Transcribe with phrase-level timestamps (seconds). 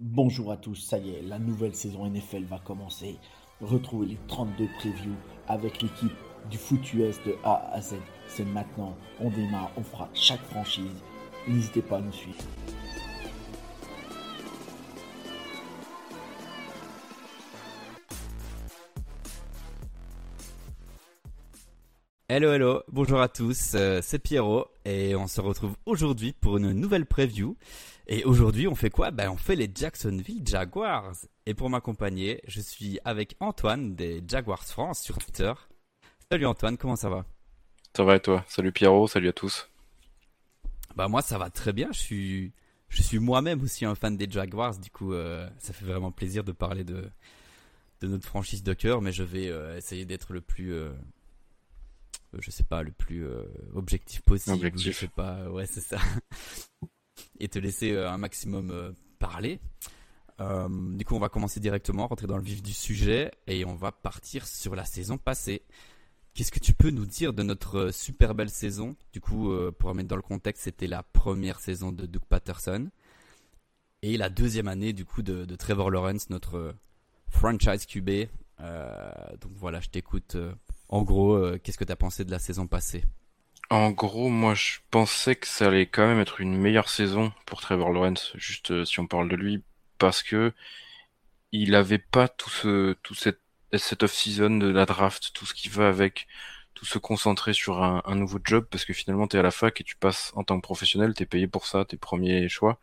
[0.00, 3.16] Bonjour à tous, ça y est, la nouvelle saison NFL va commencer.
[3.60, 5.14] Retrouvez les 32 previews
[5.46, 6.10] avec l'équipe
[6.50, 7.94] du foot US de A à Z.
[8.26, 11.00] C'est maintenant, on démarre, on fera chaque franchise.
[11.46, 12.42] N'hésitez pas à nous suivre.
[22.28, 26.72] Hello hello, bonjour à tous, euh, c'est Pierrot et on se retrouve aujourd'hui pour une
[26.72, 27.56] nouvelle preview.
[28.06, 29.10] Et aujourd'hui on fait quoi?
[29.10, 31.14] Ben on fait les Jacksonville Jaguars.
[31.46, 35.52] Et pour m'accompagner, je suis avec Antoine des Jaguars France sur Twitter.
[36.30, 37.24] Salut Antoine, comment ça va?
[37.96, 38.44] Ça va et toi?
[38.48, 39.70] Salut Pierrot, salut à tous.
[40.96, 42.52] Bah moi ça va très bien, je suis
[42.88, 46.44] je suis moi-même aussi un fan des Jaguars, du coup euh, ça fait vraiment plaisir
[46.44, 47.08] de parler de
[48.00, 50.74] de notre franchise de cœur, mais je vais euh, essayer d'être le plus
[52.38, 53.44] je sais pas, le plus euh,
[53.74, 54.56] objectif possible.
[54.56, 54.92] Objectif.
[54.92, 55.98] Je sais pas, ouais, c'est ça.
[57.38, 59.60] Et te laisser euh, un maximum euh, parler.
[60.38, 63.92] du coup, on va commencer directement, rentrer dans le vif du sujet et on va
[63.92, 65.62] partir sur la saison passée.
[66.34, 68.96] Qu'est-ce que tu peux nous dire de notre super belle saison?
[69.12, 72.90] Du coup, pour remettre dans le contexte, c'était la première saison de Doug Patterson
[74.02, 76.74] et la deuxième année du coup de, Trevor Lawrence, notre
[77.28, 78.26] franchise QB.
[78.58, 80.36] donc voilà, je t'écoute
[80.88, 83.04] en gros, euh, qu'est-ce que tu as pensé de la saison passée?
[83.70, 87.60] En gros, moi je pensais que ça allait quand même être une meilleure saison pour
[87.60, 89.62] Trevor Lawrence, juste euh, si on parle de lui,
[89.98, 90.52] parce que
[91.52, 93.40] il avait pas tout ce tout cette,
[93.72, 96.26] cette off-season de la draft, tout ce qui va avec,
[96.74, 99.80] tout se concentrer sur un, nouveau job, parce que finalement tu es à la fac
[99.80, 102.78] et tu passes en tant que professionnel, tu es payé pour ça, tes premiers choix.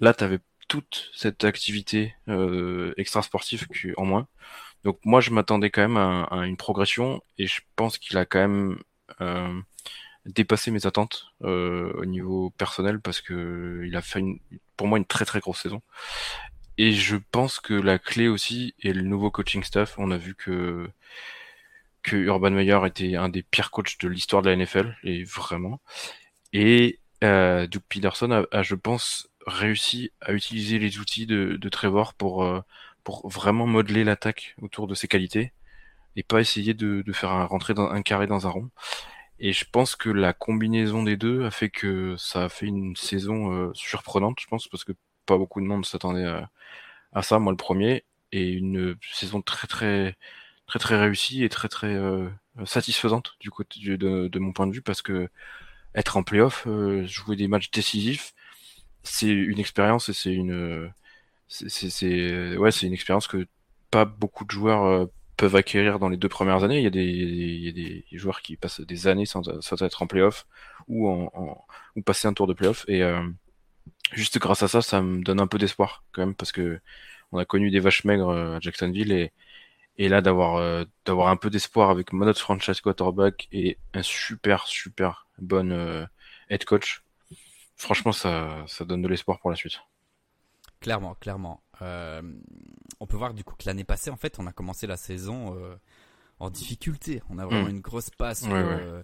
[0.00, 4.28] Là, tu avais toute cette activité euh, extra sportive en moins.
[4.84, 8.40] Donc moi, je m'attendais quand même à, une progression et je pense qu'il a quand
[8.40, 8.78] même
[9.20, 9.60] euh,
[10.26, 14.38] dépassé mes attentes euh, au niveau personnel parce que il a fait une,
[14.76, 15.82] pour moi une très très grosse saison.
[16.78, 19.94] Et je pense que la clé aussi est le nouveau coaching staff.
[19.98, 20.88] On a vu que
[22.02, 25.80] que Urban Meyer était un des pires coachs de l'histoire de la NFL et vraiment.
[26.52, 32.44] Et euh, Doug Peterson a, je pense, réussi à utiliser les outils de, Trevor pour
[32.44, 32.60] euh,
[33.04, 35.52] pour vraiment modeler l'attaque autour de ses qualités
[36.16, 38.70] et pas essayer de, de faire un, rentrer dans un carré dans un rond.
[39.38, 42.96] Et je pense que la combinaison des deux a fait que ça a fait une
[42.96, 44.92] saison euh, surprenante, je pense, parce que
[45.26, 46.50] pas beaucoup de monde s'attendait à,
[47.12, 50.16] à, ça, moi le premier, et une saison très très
[50.66, 52.28] très très réussie et très très euh,
[52.64, 55.28] satisfaisante du côté de, de, mon point de vue, parce que
[55.94, 58.34] être en playoff, euh, jouer des matchs décisifs,
[59.02, 60.92] c'est une expérience et c'est une
[61.48, 63.46] c'est ouais, c'est une expérience que
[63.90, 66.78] pas beaucoup de joueurs euh, peuvent acquérir dans les deux premières années.
[66.78, 69.42] Il y a des, joueurs qui passent des années sans,
[69.82, 70.46] être en playoff
[70.88, 71.64] ou en,
[71.96, 72.84] ou passer un tour de playoff.
[72.88, 73.22] Et euh,
[74.12, 76.80] juste grâce à ça, ça me donne un peu d'espoir quand même parce que
[77.32, 79.30] on a connu des vaches maigres euh, à Jacksonville
[79.98, 85.26] et là d'avoir d'avoir un peu d'espoir avec notre franchise quarterback et un super super
[85.38, 86.06] bon
[86.50, 87.02] head coach.
[87.76, 89.80] Franchement, ça donne de l'espoir pour la suite.
[90.80, 91.62] Clairement, clairement.
[91.82, 92.22] Euh,
[93.00, 95.56] on peut voir du coup que l'année passée, en fait, on a commencé la saison
[95.56, 95.76] euh,
[96.38, 97.22] en difficulté.
[97.28, 97.76] On a vraiment hmm.
[97.76, 99.02] une grosse passe euh,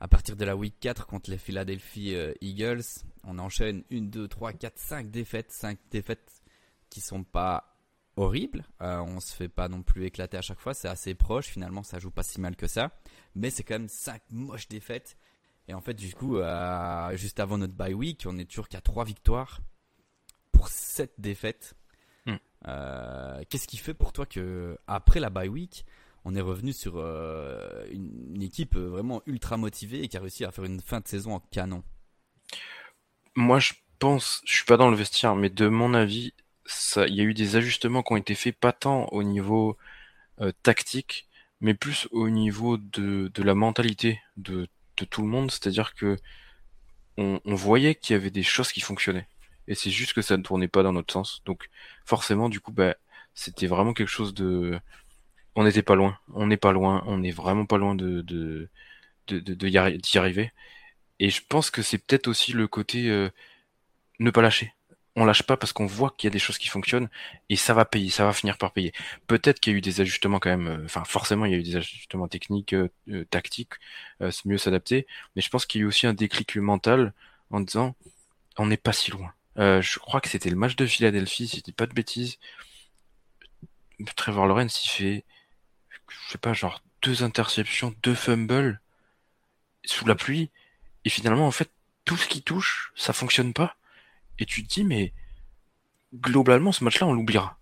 [0.00, 2.84] à partir de la week 4 contre les Philadelphia Eagles.
[3.24, 6.42] On enchaîne une, deux, trois, quatre, cinq défaites, cinq défaites
[6.90, 7.74] qui sont pas
[8.16, 8.64] horribles.
[8.80, 10.74] on se fait pas non plus éclater à chaque fois.
[10.74, 11.46] C'est assez proche.
[11.46, 12.90] Finalement, ça joue pas si mal que ça.
[13.34, 15.16] Mais c'est quand même cinq moches défaites.
[15.68, 16.38] Et en fait, du coup,
[17.12, 19.60] juste avant notre bye week, on est toujours qu'à trois victoires
[20.50, 21.76] pour cette défaite.
[22.66, 25.84] Euh, qu'est-ce qui fait pour toi que après la bye week,
[26.24, 30.50] on est revenu sur euh, une, équipe vraiment ultra motivée et qui a réussi à
[30.50, 31.82] faire une fin de saison en canon?
[33.36, 36.32] Moi, je pense, je suis pas dans le vestiaire, mais de mon avis,
[36.96, 39.76] il y a eu des ajustements qui ont été faits pas tant au niveau
[40.40, 41.28] euh, tactique,
[41.60, 45.50] mais plus au niveau de, la mentalité de, tout le monde.
[45.50, 46.16] C'est-à-dire que
[47.16, 49.28] on, on voyait qu'il y avait des choses qui fonctionnaient
[49.68, 51.42] et c'est juste que ça ne tournait pas dans notre sens.
[51.44, 51.68] Donc
[52.04, 52.96] forcément, du coup, bah,
[53.34, 54.80] c'était vraiment quelque chose de...
[55.54, 58.68] On n'était pas loin, on n'est pas loin, on n'est vraiment pas loin de, de,
[59.28, 60.52] de, arriver.
[61.20, 63.30] Et je pense que c'est peut-être aussi le côté euh,
[64.20, 64.72] ne pas lâcher.
[65.16, 67.10] On lâche pas parce qu'on voit qu'il y a des choses qui fonctionnent
[67.48, 68.92] et ça va payer, ça va finir par payer.
[69.26, 71.58] Peut-être qu'il y a eu des ajustements quand même, euh, enfin forcément il y a
[71.58, 72.88] eu des ajustements techniques, euh,
[73.30, 73.74] tactiques,
[74.20, 77.14] c'est mieux s'adapter, mais je pense qu'il y a eu aussi un déclic mental
[77.50, 77.96] en disant
[78.58, 79.32] on n'est pas si loin.
[79.58, 82.38] Euh, je crois que c'était le match de Philadelphie, si je dis pas de bêtises.
[84.16, 85.24] Trevor Lawrence, il fait,
[86.08, 88.80] je sais pas, genre deux interceptions, deux fumbles
[89.84, 90.50] sous la pluie.
[91.04, 91.70] Et finalement, en fait,
[92.04, 93.76] tout ce qui touche, ça fonctionne pas.
[94.38, 95.12] Et tu te dis, mais
[96.14, 97.58] globalement, ce match-là, on l'oubliera.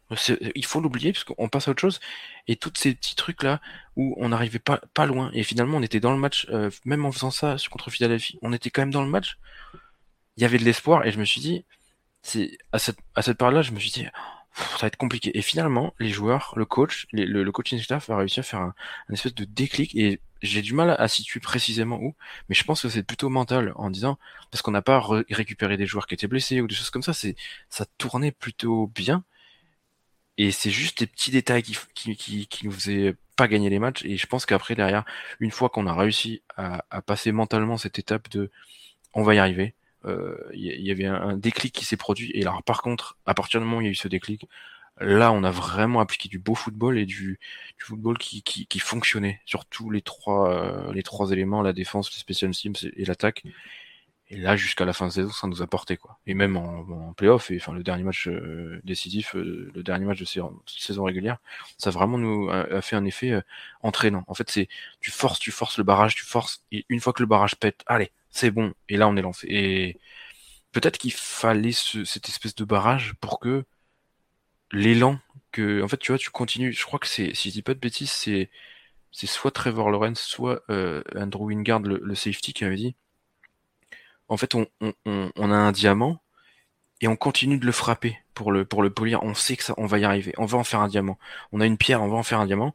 [0.55, 2.01] Il faut l'oublier parce qu'on passe à autre chose.
[2.47, 3.61] Et tous ces petits trucs-là
[3.97, 5.31] où on n'arrivait pas, pas loin.
[5.33, 8.53] Et finalement, on était dans le match, euh, même en faisant ça contre Philadelphie, on
[8.53, 9.39] était quand même dans le match.
[10.37, 11.65] Il y avait de l'espoir et je me suis dit,
[12.27, 14.07] c'est à cette, à cette part-là, je me suis dit,
[14.57, 15.37] ça va être compliqué.
[15.37, 18.75] Et finalement, les joueurs, le coach, le, coaching staff a réussi à faire un,
[19.13, 22.15] espèce de déclic et j'ai du mal à situer précisément où,
[22.49, 24.19] mais je pense que c'est plutôt mental en disant
[24.51, 27.13] parce qu'on n'a pas récupéré des joueurs qui étaient blessés ou des choses comme ça,
[27.15, 27.37] c'est
[27.71, 29.25] ça tournait plutôt bien
[30.39, 33.79] et c'est juste des petits détails qui, qui, qui, qui nous faisaient pas gagner les
[33.79, 35.05] matchs et je pense qu'après derrière,
[35.41, 38.51] une fois qu'on a réussi à passer mentalement cette étape de
[39.15, 39.75] on va y arriver,
[40.07, 42.31] il euh, y, avait un, déclic qui s'est produit.
[42.35, 44.49] Et alors, par contre, à partir du moment où il y a eu ce déclic,
[45.01, 47.39] là, on a vraiment appliqué du beau football et du,
[47.79, 51.73] du football qui, qui, qui, fonctionnait sur tous les trois, euh, les trois éléments, la
[51.73, 53.45] défense, les special teams et l'attaque.
[54.29, 56.19] Et là, jusqu'à la fin de saison, ça nous a porté quoi.
[56.27, 60.19] Et même en, en playoff, et enfin le dernier match euh, décisif, le dernier match
[60.19, 61.39] de saison, saison régulière,
[61.79, 63.41] ça vraiment nous a, fait un effet
[63.83, 64.25] entraînant.
[64.27, 64.69] En fait, c'est
[65.01, 67.85] tu forces, tu forces le barrage, tu forces, et une fois que le barrage pète,
[67.87, 68.75] allez, c'est bon.
[68.89, 69.47] Et là, on est lancé.
[69.51, 69.99] Et
[70.73, 73.65] peut-être qu'il fallait cette espèce de barrage pour que
[74.73, 75.19] l'élan
[75.53, 76.73] que, en fait, tu vois, tu continues.
[76.73, 78.51] Je crois que c'est, si je dis pas de bêtises, c'est,
[79.11, 82.95] c'est soit Trevor Lawrence, soit euh, Andrew Wingard, le, safety, qui avait dit.
[84.29, 84.67] En fait, on,
[85.07, 86.21] on, a un diamant
[87.01, 89.23] et on continue de le frapper pour le, pour le polir.
[89.23, 90.35] On sait que ça, on va y arriver.
[90.37, 91.19] On va en faire un diamant.
[91.53, 92.75] On a une pierre, on va en faire un diamant.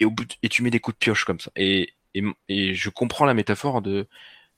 [0.00, 1.50] Et au bout, et tu mets des coups de pioche comme ça.
[1.56, 1.94] Et,
[2.48, 4.08] et je comprends la métaphore de,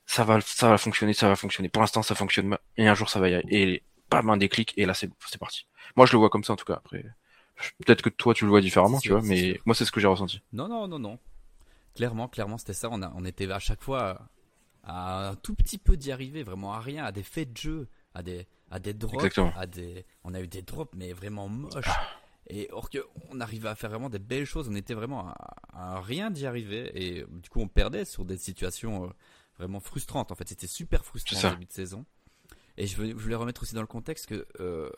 [0.09, 1.69] ça va, ça va fonctionner, ça va fonctionner.
[1.69, 3.45] Pour l'instant, ça fonctionne et un jour, ça va y aller.
[3.51, 5.67] Et pas un déclic, et là, c'est parti.
[5.95, 6.73] Moi, je le vois comme ça, en tout cas.
[6.73, 7.05] Après,
[7.85, 10.07] peut-être que toi, tu le vois différemment, tu vois, mais moi, c'est ce que j'ai
[10.07, 10.41] ressenti.
[10.51, 11.19] Non, non, non, non.
[11.93, 12.89] Clairement, clairement, c'était ça.
[12.91, 14.19] On, a, on était à chaque fois
[14.83, 17.87] à un tout petit peu d'y arriver, vraiment à rien, à des faits de jeu,
[18.15, 21.85] à des, à des drops, à des, on a eu des drops, mais vraiment moches.
[22.47, 22.97] Et or que
[23.29, 25.35] on arrivait à faire vraiment des belles choses, on était vraiment
[25.71, 29.09] à, rien d'y arriver et du coup on perdait sur des situations euh,
[29.59, 30.31] vraiment frustrante.
[30.31, 32.05] En fait, c'était super frustrant au début de saison.
[32.77, 34.89] Et je voulais, remettre aussi dans le contexte que euh,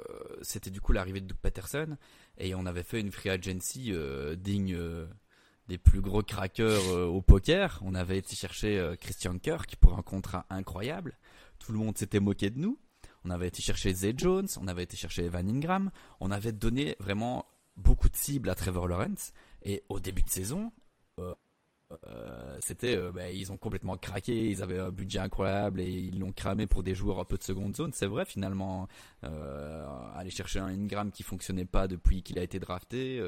[0.44, 1.98] c'était du coup l'arrivée de Doug Patterson
[2.38, 5.08] et on avait fait une free agency euh, digne euh,
[5.68, 7.80] des plus gros crackers au poker.
[7.84, 11.18] On avait été chercher Christian Kirk pour un contrat incroyable.
[11.58, 12.78] Tout le monde s'était moqué de nous.
[13.24, 15.90] On avait été chercher Zay Jones, on avait été chercher Evan Ingram.
[16.20, 17.48] On avait donné vraiment
[17.78, 19.34] beaucoup de cibles à Trevor Lawrence.
[19.64, 20.72] Et au début de saison,
[22.08, 26.20] euh, c'était, euh, bah, ils ont complètement craqué, ils avaient un budget incroyable et ils
[26.20, 27.92] l'ont cramé pour des joueurs un peu de seconde zone.
[27.94, 28.88] C'est vrai finalement,
[29.24, 29.86] euh,
[30.16, 33.22] aller chercher un Ingram qui fonctionnait pas depuis qu'il a été drafté,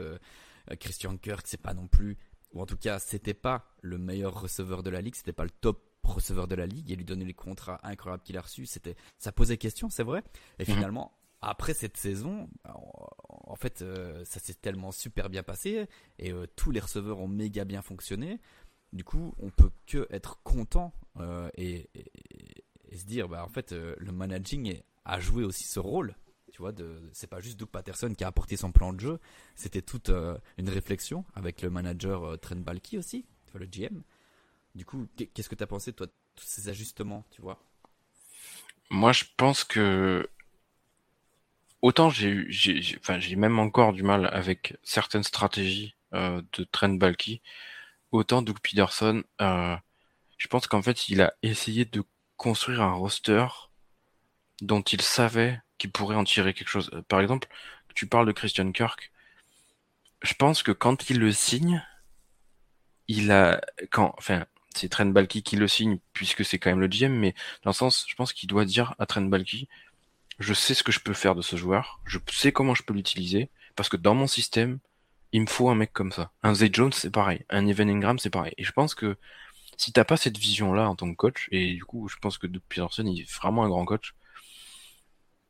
[0.80, 2.18] Christian Kirk c'est pas non plus,
[2.54, 5.50] ou en tout cas c'était pas le meilleur receveur de la ligue, c'était pas le
[5.50, 8.95] top receveur de la ligue et lui donner les contrats incroyables qu'il a reçus, c'était,
[9.18, 10.24] ça posait question, c'est vrai.
[10.59, 10.75] Et mhm.
[10.75, 11.12] finalement,
[11.44, 15.88] après cette saison, en fait, euh, ça s'est tellement super bien passé
[16.18, 18.40] et euh, tous les receveurs ont méga bien fonctionné.
[18.94, 21.90] Du coup, on peut que être content euh, et,
[22.95, 26.16] se dire, bah en fait, le managing a joué aussi ce rôle.
[26.51, 26.72] Tu vois,
[27.12, 29.19] c'est pas juste Doug Patterson qui a apporté son plan de jeu,
[29.56, 30.12] c'était toute
[30.57, 33.25] une réflexion avec le manager Trent Balky aussi,
[33.56, 34.04] le GM.
[34.75, 37.60] Du coup, qu'est-ce que tu as pensé toi de tous ces ajustements, tu vois?
[38.92, 40.30] Moi, je pense que
[41.83, 46.90] autant j'ai j'ai enfin j'ai même encore du mal avec certaines stratégies euh, de Trent
[46.90, 47.42] Balky,
[48.11, 49.75] autant Doug Peterson, euh,
[50.37, 52.04] je pense qu'en fait il a essayé de
[52.37, 53.45] construire un roster
[54.61, 56.90] dont il savait qu'il pourrait en tirer quelque chose.
[57.09, 57.47] Par exemple,
[57.95, 59.11] tu parles de Christian Kirk.
[60.21, 61.83] Je pense que quand il le signe,
[63.07, 63.61] il a
[63.92, 67.33] quand enfin c'est Trent Balky qui le signe puisque c'est quand même le GM, mais
[67.63, 69.68] dans le sens, je pense qu'il doit dire à Trent Balky,
[70.44, 72.94] je sais ce que je peux faire de ce joueur, je sais comment je peux
[72.94, 74.80] l'utiliser, parce que dans mon système,
[75.31, 76.31] il me faut un mec comme ça.
[76.44, 77.44] Un Zay Jones, c'est pareil.
[77.50, 78.54] Un Evan Ingram, c'est pareil.
[78.57, 79.18] Et je pense que
[79.78, 82.45] si t'as pas cette vision-là en tant que coach, et du coup, je pense que
[82.45, 84.14] Doug Peterson, il est vraiment un grand coach,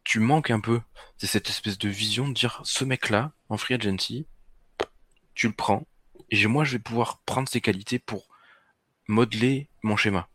[0.05, 0.79] tu manques un peu.
[1.17, 4.25] C'est cette espèce de vision de dire, ce mec-là, en free agency,
[5.33, 5.85] tu le prends,
[6.29, 8.27] et moi, je vais pouvoir prendre ses qualités pour
[9.07, 10.29] modeler mon schéma.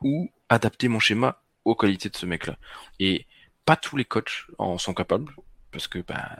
[0.00, 2.56] Ou adapter mon schéma aux qualités de ce mec-là.
[3.00, 3.26] Et
[3.64, 5.34] pas tous les coachs en sont capables
[5.72, 6.36] parce que bah,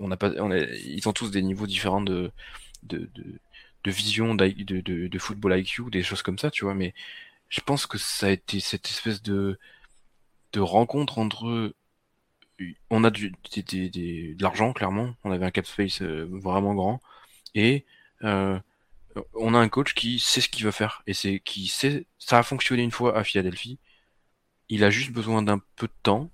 [0.00, 2.32] on a pas, on ils ont tous des niveaux différents de
[2.82, 3.08] de,
[3.84, 6.74] de, vision de, de, de, football IQ, des choses comme ça, tu vois.
[6.74, 6.94] Mais
[7.48, 9.58] je pense que ça a été cette espèce de
[10.52, 11.74] de rencontre entre.
[12.90, 17.00] On a du, de l'argent clairement, on avait un cap space euh, vraiment grand
[17.54, 17.84] et
[18.24, 18.58] euh,
[19.34, 22.38] on a un coach qui sait ce qu'il veut faire et c'est qui sait ça
[22.38, 23.78] a fonctionné une fois à Philadelphie.
[24.72, 26.30] Il a juste besoin d'un peu de temps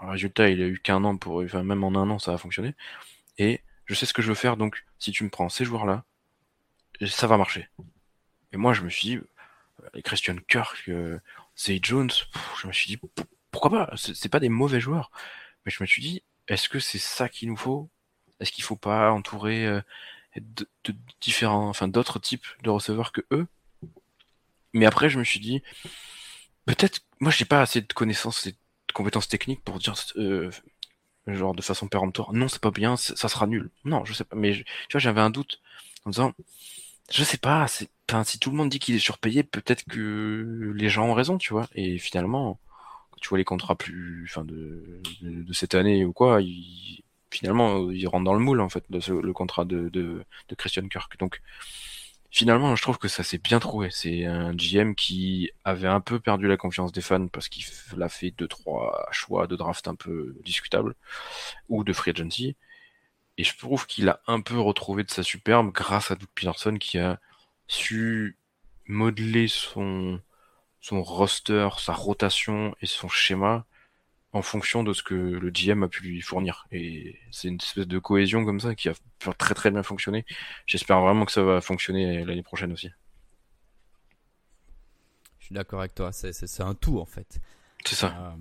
[0.00, 2.74] résultat, il a eu qu'un an pour, enfin, même en un an, ça a fonctionné.
[3.38, 6.04] Et je sais ce que je veux faire, donc si tu me prends ces joueurs-là,
[7.06, 7.68] ça va marcher.
[8.52, 9.18] Et moi, je me suis dit,
[9.94, 11.20] les Christian Kirk, euh,
[11.56, 12.10] Zay Jones,
[12.60, 13.00] je me suis dit,
[13.52, 13.94] pourquoi pas?
[13.96, 15.12] C'est pas des mauvais joueurs.
[15.64, 17.88] Mais je me suis dit, est-ce que c'est ça qu'il nous faut?
[18.40, 19.80] Est-ce qu'il faut pas entourer euh,
[20.36, 20.66] de,
[21.20, 23.46] différents, enfin d'autres types de receveurs que eux?
[24.72, 25.62] Mais après, je me suis dit,
[26.68, 30.50] peut-être, moi, j'ai pas assez de connaissances et de compétences techniques pour dire, euh,
[31.26, 33.70] genre de façon péremptoire, non, c'est pas bien, ça sera nul.
[33.84, 34.36] Non, je sais pas.
[34.36, 35.60] Mais tu vois, j'avais un doute
[36.04, 36.32] en disant,
[37.10, 37.66] je sais pas,
[38.08, 41.38] enfin, si tout le monde dit qu'il est surpayé, peut-être que les gens ont raison,
[41.38, 41.68] tu vois.
[41.74, 42.60] Et finalement,
[43.12, 46.40] quand tu vois les contrats plus, enfin, de, de, cette année ou quoi,
[47.30, 51.18] finalement, ils rentrent dans le moule, en fait, le contrat de, de, de Christian Kirk.
[51.18, 51.40] Donc,
[52.30, 53.90] finalement, je trouve que ça s'est bien trouvé.
[53.90, 57.64] C'est un GM qui avait un peu perdu la confiance des fans parce qu'il
[58.02, 60.94] a fait deux, trois choix de draft un peu discutables
[61.68, 62.56] ou de free agency.
[63.38, 66.76] Et je trouve qu'il a un peu retrouvé de sa superbe grâce à Doug Peterson
[66.78, 67.20] qui a
[67.68, 68.36] su
[68.86, 70.20] modeler son,
[70.80, 73.66] son roster, sa rotation et son schéma
[74.32, 76.66] en fonction de ce que le GM a pu lui fournir.
[76.70, 78.94] Et c'est une espèce de cohésion comme ça qui a
[79.38, 80.26] très très bien fonctionné.
[80.66, 82.90] J'espère vraiment que ça va fonctionner l'année prochaine aussi.
[85.38, 87.40] Je suis d'accord avec toi, c'est un tout en fait.
[87.84, 88.14] C'est ça.
[88.18, 88.36] Euh,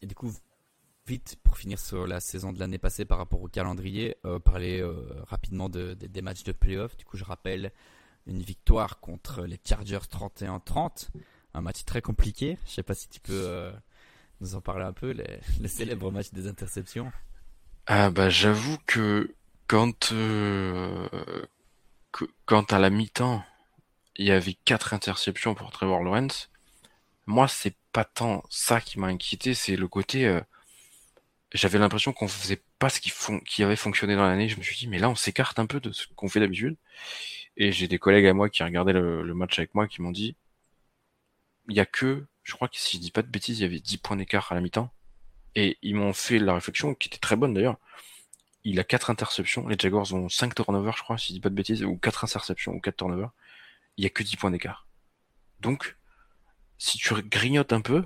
[0.00, 0.32] et du coup,
[1.06, 4.80] vite pour finir sur la saison de l'année passée par rapport au calendrier, euh, parler
[4.80, 4.94] euh,
[5.26, 6.96] rapidement de, des matchs de playoff.
[6.96, 7.70] Du coup, je rappelle
[8.26, 11.08] une victoire contre les Chargers 31-30,
[11.52, 12.56] un match très compliqué.
[12.66, 13.72] Je sais pas si tu peux
[14.42, 17.10] nous en parler un peu, le célèbre match des interceptions.
[17.86, 19.34] Ah bah j'avoue que
[19.66, 21.08] quand que,
[22.44, 23.42] quand à la mi-temps
[24.16, 26.50] il y avait quatre interceptions pour Trevor Lawrence,
[27.26, 30.40] moi c'est pas tant ça qui m'a inquiété, c'est le côté
[31.54, 33.12] j'avais l'impression qu'on faisait pas ce qui,
[33.46, 34.48] qui avait fonctionné dans l'année.
[34.48, 36.76] Je me suis dit, mais là, on s'écarte un peu de ce qu'on fait d'habitude.
[37.56, 40.36] Et j'ai des collègues à moi qui regardaient le, match avec moi qui m'ont dit,
[41.68, 43.66] il y a que, je crois que si je dis pas de bêtises, il y
[43.66, 44.90] avait 10 points d'écart à la mi-temps.
[45.54, 47.76] Et ils m'ont fait la réflexion, qui était très bonne d'ailleurs.
[48.64, 49.68] Il a 4 interceptions.
[49.68, 52.24] Les Jaguars ont 5 turnovers, je crois, si je dis pas de bêtises, ou 4
[52.24, 53.30] interceptions, ou 4 turnovers.
[53.96, 54.86] Il y a que 10 points d'écart.
[55.60, 55.96] Donc,
[56.78, 58.04] si tu grignotes un peu,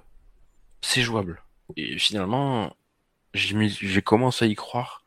[0.82, 1.42] c'est jouable.
[1.76, 2.76] Et finalement,
[3.34, 5.04] j'ai commencé à y croire.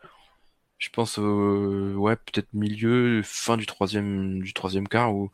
[0.78, 5.32] Je pense, ouais, peut-être milieu, fin du troisième, du troisième quart où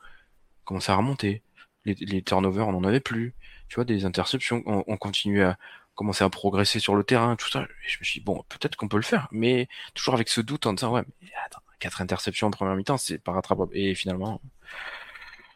[0.65, 1.41] commençait à remonter.
[1.85, 3.35] Les, les turnovers, on n'en avait plus.
[3.67, 5.57] Tu vois, des interceptions, on, on continuait à
[5.95, 7.63] commencer à progresser sur le terrain, tout ça.
[7.63, 10.41] Et je me suis dit, bon, peut-être qu'on peut le faire, mais toujours avec ce
[10.41, 13.75] doute en disant, ouais, mais attends, quatre interceptions en première mi-temps, c'est pas rattrapable.
[13.75, 14.41] Et finalement,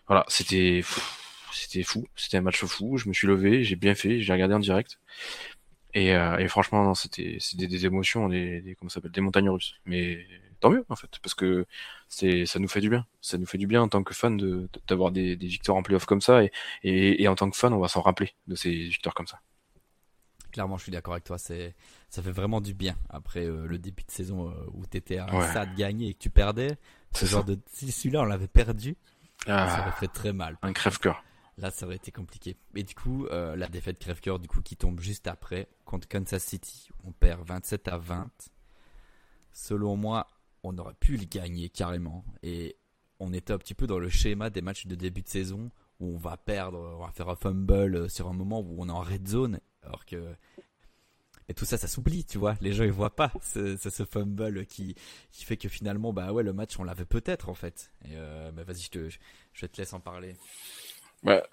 [0.08, 0.82] voilà, c'était,
[1.52, 2.98] c'était fou, c'était un match fou.
[2.98, 5.00] Je me suis levé, j'ai bien fait, j'ai regardé en direct.
[5.94, 9.76] Et, euh, et franchement, c'était des, des, émotions, des, des comment s'appelle, des montagnes russes.
[9.86, 10.26] Mais
[10.60, 11.66] tant mieux en fait, parce que
[12.08, 13.06] c'est ça nous fait du bien.
[13.22, 15.84] Ça nous fait du bien en tant que fan de d'avoir des, des victoires en
[15.84, 16.52] playoff comme ça, et,
[16.84, 19.40] et, et en tant que fan, on va s'en rappeler de ces victoires comme ça.
[20.52, 21.38] Clairement, je suis d'accord avec toi.
[21.38, 21.76] C'est
[22.10, 25.28] ça fait vraiment du bien après euh, le début de saison euh, où t'étais à
[25.32, 26.78] un stade gagné et que tu perdais.
[27.14, 28.96] Ce genre de si celui-là on l'avait perdu,
[29.48, 30.58] ah, ça aurait fait très mal.
[30.62, 31.24] Un crève-cœur.
[31.58, 32.56] Là, ça aurait été compliqué.
[32.74, 36.42] Et du coup, euh, la défaite crève-cœur, du coup, qui tombe juste après contre Kansas
[36.42, 38.30] City, on perd 27 à 20.
[39.52, 40.28] Selon moi,
[40.70, 42.24] on aurait pu le gagner carrément.
[42.44, 42.78] Et
[43.20, 46.16] on était un petit peu dans le schéma des matchs de début de saison où
[46.16, 49.02] on va perdre, on va faire un fumble sur un moment où on est en
[49.02, 50.34] red zone, alors que
[51.50, 52.56] et tout ça, ça s'oublie, tu vois.
[52.62, 54.96] Les gens ils voient pas ce, ce, fumble qui
[55.32, 57.92] qui fait que finalement, bah ouais, le match on l'avait peut-être en fait.
[58.06, 59.10] Et euh, bah vas-y, je te
[59.54, 60.36] je te laisse en parler.
[61.24, 61.44] Bah,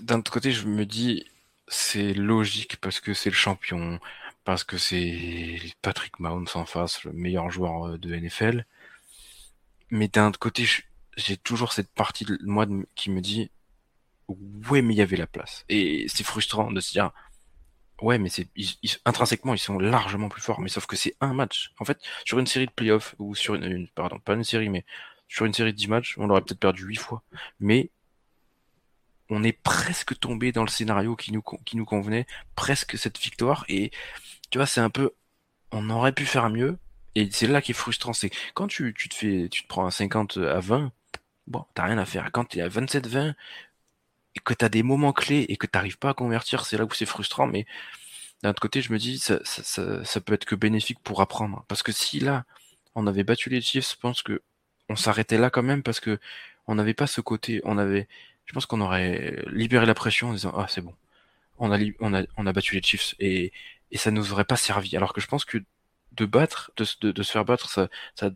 [0.00, 1.26] d'un autre côté, je me dis,
[1.66, 3.98] c'est logique parce que c'est le champion,
[4.44, 8.66] parce que c'est Patrick Mahomes en face, le meilleur joueur euh, de NFL.
[9.90, 10.66] Mais d'un autre côté,
[11.16, 13.50] j'ai toujours cette partie de moi qui me dit,
[14.28, 15.64] ouais, mais il y avait la place.
[15.68, 17.12] Et c'est frustrant de se dire,
[18.00, 18.48] ouais, mais c'est
[19.04, 20.60] intrinsèquement ils sont largement plus forts.
[20.60, 21.72] Mais sauf que c'est un match.
[21.78, 24.84] En fait, sur une série de playoffs ou sur une, pardon, pas une série, mais
[25.28, 27.22] sur une série de 10 matchs, on l'aurait peut-être perdu 8 fois.
[27.60, 27.90] Mais
[29.30, 33.64] on est presque tombé dans le scénario qui nous, qui nous convenait, presque cette victoire.
[33.68, 33.90] Et
[34.52, 35.12] tu vois, c'est un peu,
[35.72, 36.78] on aurait pu faire mieux.
[37.14, 39.86] Et c'est là qui est frustrant, c'est quand tu, tu te fais, tu te prends
[39.86, 40.92] un 50 à 20,
[41.46, 42.30] bon, t'as rien à faire.
[42.32, 43.34] Quand tu es à 27-20
[44.34, 46.92] et que t'as des moments clés et que t'arrives pas à convertir, c'est là où
[46.92, 47.46] c'est frustrant.
[47.46, 47.66] Mais
[48.42, 51.64] d'un autre côté, je me dis, ça, ça, ça, peut être que bénéfique pour apprendre.
[51.68, 52.44] Parce que si là,
[52.94, 54.42] on avait battu les Chiefs, je pense que
[54.88, 56.18] on s'arrêtait là quand même parce que
[56.66, 58.08] on n'avait pas ce côté, on avait,
[58.46, 60.94] je pense qu'on aurait libéré la pression en disant ah c'est bon,
[61.58, 63.52] on a, on a, on a battu les Chiefs et,
[63.92, 64.96] et ça nous aurait pas servi.
[64.96, 65.58] Alors que je pense que
[66.12, 67.88] de battre, de, de, se faire battre, ça,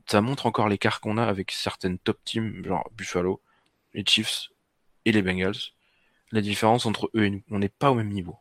[0.07, 3.43] ça, montre encore l'écart qu'on a avec certaines top teams, genre Buffalo,
[3.95, 4.51] les Chiefs
[5.05, 5.57] et les Bengals.
[6.33, 8.37] La différence entre eux et nous, on n'est pas au même niveau.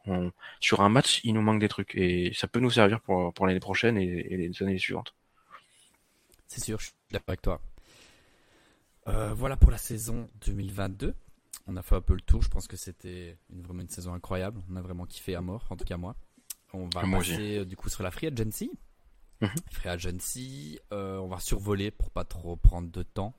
[0.59, 3.45] Sur un match, il nous manque des trucs et ça peut nous servir pour, pour
[3.45, 5.13] l'année prochaine et, les années suivantes.
[6.47, 7.61] C'est sûr, je suis d'accord avec toi.
[9.07, 11.13] Euh, voilà pour la saison 2022.
[11.67, 12.41] On a fait un peu le tour.
[12.41, 14.61] Je pense que c'était vraiment une saison incroyable.
[14.69, 16.15] On a vraiment kiffé à mort, en tout cas moi.
[16.75, 18.69] On va moi passer euh, du coup sur la free agency.
[19.41, 19.59] Mm -hmm.
[19.71, 23.33] Free agency, euh, on va survoler pour pas trop prendre de temps.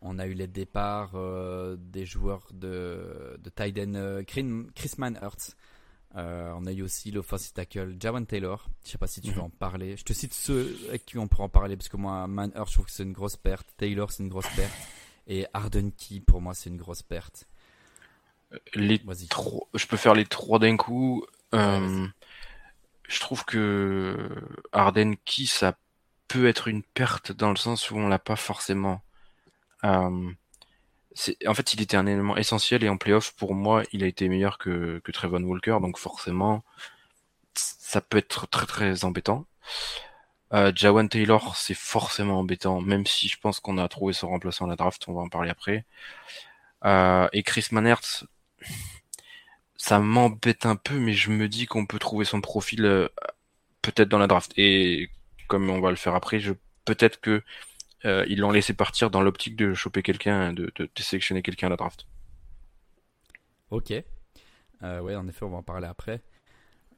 [0.00, 5.56] On a eu les départs euh, des joueurs de, de Tyden euh, Chris Manhurst.
[6.16, 8.68] Euh, on a eu aussi l'offensive tackle Jawan Taylor.
[8.84, 9.96] Je sais pas si tu veux en parler.
[9.96, 12.74] Je te cite ceux avec qui on pourra en parler parce que moi, Manhurst, je
[12.74, 13.66] trouve que c'est une grosse perte.
[13.76, 14.72] Taylor, c'est une grosse perte.
[15.26, 17.46] Et Arden Key, pour moi, c'est une grosse perte.
[18.74, 18.98] Les
[19.28, 21.24] trois, je peux faire les trois d'un coup.
[23.08, 24.28] Je trouve que
[24.72, 25.76] Arden Key, ça
[26.28, 29.02] peut être une perte dans le sens où on l'a pas forcément.
[29.84, 30.30] Euh,
[31.46, 34.28] en fait, il était un élément essentiel et en playoff, pour moi, il a été
[34.28, 36.62] meilleur que, que Trevon Walker, donc forcément,
[37.54, 39.46] ça peut être très très embêtant.
[40.54, 44.66] Euh, Jawan Taylor, c'est forcément embêtant, même si je pense qu'on a trouvé son remplaçant
[44.66, 45.84] à la draft, on va en parler après.
[46.84, 48.24] Euh, et Chris Manertz,
[49.78, 53.08] ça m'embête un peu, mais je me dis qu'on peut trouver son profil euh,
[53.80, 54.52] peut-être dans la draft.
[54.58, 55.08] Et
[55.46, 56.52] comme on va le faire après, je
[56.84, 57.42] peut-être que
[58.04, 61.68] euh, ils l'ont laissé partir dans l'optique de choper quelqu'un, de, de, de, sélectionner quelqu'un
[61.68, 62.06] à la draft.
[63.70, 63.92] Ok.
[64.82, 66.22] Euh, ouais, en effet, on va en parler après.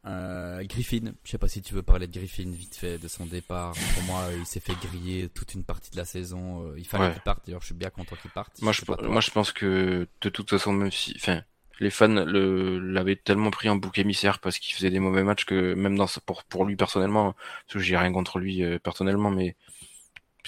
[0.06, 3.26] Euh, Griffin, je sais pas si tu veux parler de Griffin vite fait de son
[3.26, 3.74] départ.
[3.94, 6.66] Pour moi, il s'est fait griller toute une partie de la saison.
[6.66, 7.12] Euh, il fallait ouais.
[7.12, 7.44] qu'il parte.
[7.44, 8.60] D'ailleurs, je suis bien content qu'il parte.
[8.62, 11.42] Moi, je, je moi, je pense que de toute façon, même si, enfin,
[11.80, 15.74] les fans l'avaient tellement pris en bouc émissaire parce qu'il faisait des mauvais matchs que
[15.74, 19.56] même dans pour pour lui personnellement, parce que j'ai rien contre lui euh, personnellement, mais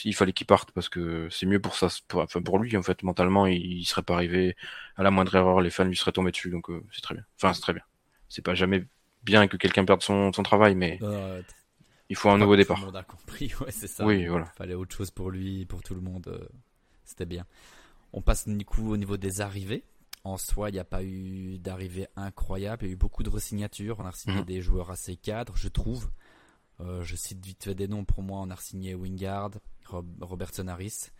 [0.05, 2.83] il fallait qu'il parte parce que c'est mieux pour ça, pour, enfin pour lui en
[2.83, 4.57] fait mentalement, il, il, serait pas arrivé
[4.97, 7.25] à la moindre erreur, les fans lui seraient tombés dessus, donc euh, c'est très bien.
[7.37, 7.83] Enfin c'est très bien.
[8.29, 8.85] C'est pas jamais
[9.23, 11.43] bien que quelqu'un perde son, son travail, mais euh,
[12.11, 12.77] il faut un nouveau départ.
[12.77, 14.05] Tout le monde a compris, ouais c'est ça.
[14.05, 14.51] Oui voilà.
[14.55, 16.47] Il fallait autre chose pour lui, pour tout le monde,
[17.05, 17.47] c'était bien.
[18.13, 19.83] On passe du coup au niveau des arrivées
[20.25, 22.85] en soi, il n'y a pas eu d'arrivée incroyable.
[22.85, 23.99] Il y a eu beaucoup de resignatures.
[23.99, 24.45] On a signé mmh.
[24.45, 26.11] des joueurs assez cadres, je trouve.
[26.81, 28.05] Euh, je cite vite fait des noms.
[28.05, 29.51] Pour moi, on a signé Wingard,
[29.87, 31.11] Rob, Robertson Harris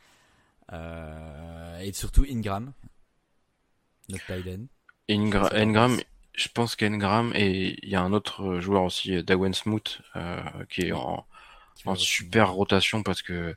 [0.73, 2.73] euh, et surtout Ingram,
[4.09, 4.69] notre.
[5.09, 5.99] Ingra Ingram,
[6.35, 10.83] je pense qu'Ingram et il y a un autre joueur aussi, Dawen Smoot, euh, qui
[10.83, 11.27] est en,
[11.75, 13.55] qui en super rotation parce que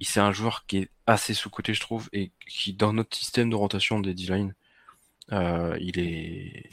[0.00, 3.56] c'est un joueur qui est assez sous-côté, je trouve, et qui, dans notre système de
[3.56, 4.54] rotation des D-line,
[5.32, 6.64] euh, il est,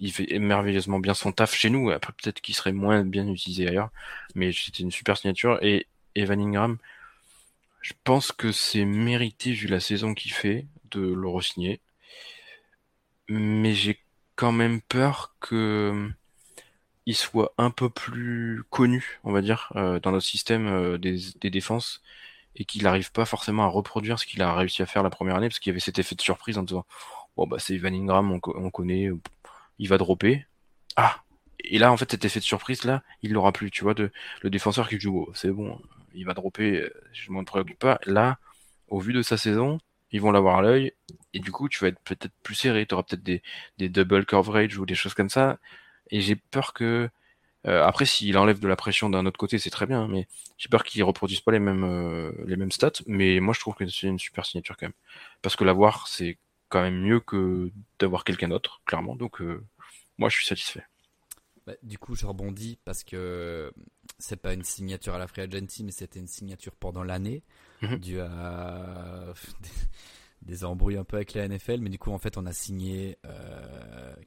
[0.00, 1.90] il fait merveilleusement bien son taf chez nous.
[1.90, 3.90] Après, peut-être qu'il serait moins bien utilisé ailleurs,
[4.34, 5.58] mais c'était une super signature.
[5.62, 6.78] Et Evan Ingram,
[7.80, 11.80] je pense que c'est mérité vu la saison qu'il fait de le re-signer.
[13.28, 14.00] Mais j'ai
[14.36, 16.10] quand même peur que
[17.06, 21.18] il soit un peu plus connu, on va dire, euh, dans notre système euh, des,
[21.40, 22.02] des, défenses
[22.56, 25.36] et qu'il n'arrive pas forcément à reproduire ce qu'il a réussi à faire la première
[25.36, 26.86] année parce qu'il y avait cet effet de surprise en disant
[27.36, 29.10] bon bah c'est Evan Ingram, on, on, connaît,
[29.78, 30.46] il va dropper.
[30.96, 31.22] Ah
[31.60, 34.10] Et là en fait cet effet de surprise là, il l'aura plus, tu vois, de
[34.42, 35.80] le défenseur qui joue, oh, c'est bon,
[36.14, 38.00] il va dropper, je m'en préoccupe pas.
[38.06, 38.38] Là,
[38.88, 39.78] au vu de sa saison,
[40.12, 40.92] ils vont l'avoir à l'œil,
[41.32, 43.42] et du coup tu vas être peut-être plus serré, tu auras peut-être des,
[43.78, 45.58] des double coverage ou des choses comme ça,
[46.10, 47.10] et j'ai peur que
[47.66, 50.26] euh, après, s'il enlève de la pression d'un autre côté, c'est très bien, mais
[50.58, 52.92] j'ai peur qu'ils reproduisent pas les mêmes euh, les mêmes stats.
[53.06, 54.94] Mais moi, je trouve que c'est une super signature quand même,
[55.42, 56.38] parce que l'avoir, c'est
[56.74, 59.16] quand même mieux que d'avoir quelqu'un d'autre, clairement.
[59.16, 59.64] Donc, euh,
[60.18, 60.84] moi, je suis satisfait.
[61.66, 63.72] Bah, du coup, je rebondis parce que
[64.18, 67.42] c'est pas une signature à la free agency, mais c'était une signature pendant l'année,
[67.80, 67.98] mm -hmm.
[68.00, 69.32] due à
[70.42, 71.80] des embrouilles un peu avec la NFL.
[71.80, 73.16] Mais du coup, en fait, on a signé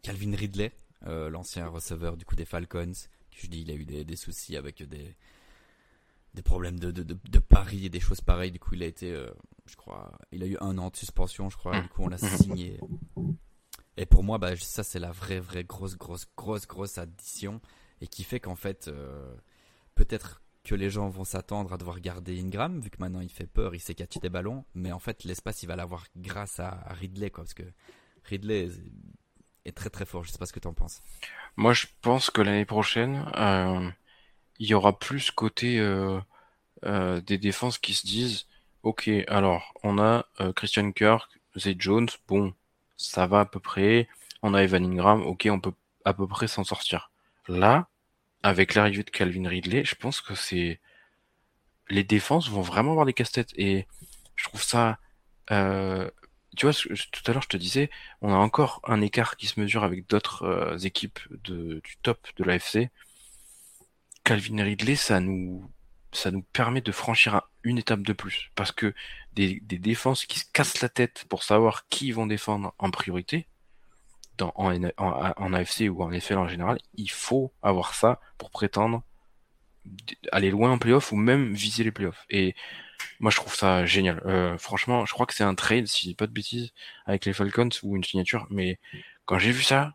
[0.01, 0.71] Calvin Ridley,
[1.05, 2.93] l'ancien receveur du coup des Falcons
[3.37, 5.15] je dis, il a eu des, des soucis avec des,
[6.33, 8.51] des problèmes de, de, de, de, paris et des choses pareilles.
[8.51, 9.29] Du coup, il a été, euh,
[9.67, 11.79] je crois, il a eu un an de suspension, je crois.
[11.79, 12.79] Du coup, on l'a signé.
[13.97, 17.61] Et pour moi, bah, ça, c'est la vraie, vraie grosse, grosse, grosse, grosse addition.
[17.99, 19.33] Et qui fait qu'en fait, euh,
[19.95, 23.47] peut-être que les gens vont s'attendre à devoir garder Ingram, vu que maintenant il fait
[23.47, 24.65] peur, il sait catcher des ballons.
[24.75, 27.43] Mais en fait, l'espace, il va l'avoir grâce à, à Ridley, quoi.
[27.43, 27.63] Parce que
[28.25, 28.69] Ridley
[29.65, 30.23] est très, très fort.
[30.23, 31.01] Je sais pas ce que tu en penses.
[31.55, 33.89] Moi, je pense que l'année prochaine, euh,
[34.59, 36.21] il y aura plus côté euh,
[37.21, 38.45] des défenses qui se disent,
[38.87, 42.53] ok, alors on a euh, Christian Kirk, Zay Jones, bon,
[42.95, 44.07] ça va à peu près.
[44.43, 45.73] On a Evan Ingram, ok, on peut
[46.05, 47.11] à peu près s'en sortir.
[47.49, 47.89] Là,
[48.43, 50.79] avec l'arrivée de Calvin Ridley, je pense que c'est
[51.89, 53.87] les défenses vont vraiment avoir des casse-têtes et
[54.35, 54.99] je trouve ça
[55.51, 56.09] euh,
[56.57, 57.89] tu vois, tout à l'heure je te disais,
[58.21, 62.43] on a encore un écart qui se mesure avec d'autres euh, équipes du top de
[62.43, 62.89] l'AFC.
[64.23, 65.69] Calvin Ridley, ça nous,
[66.17, 68.51] ça nous permet de franchir une étape de plus.
[68.55, 68.93] Parce que
[69.33, 73.47] des, défenses qui se cassent la tête pour savoir qui vont défendre en priorité,
[74.37, 79.03] dans, en, en, AFC ou en NFL en général, il faut avoir ça pour prétendre
[80.31, 82.25] aller loin en playoff ou même viser les playoffs.
[82.29, 82.55] Et
[83.19, 84.21] moi, je trouve ça génial.
[84.25, 86.71] Euh, franchement, je crois que c'est un trade, si je dis pas de bêtises,
[87.05, 88.47] avec les Falcons ou une signature.
[88.49, 88.79] Mais
[89.25, 89.93] quand j'ai vu ça,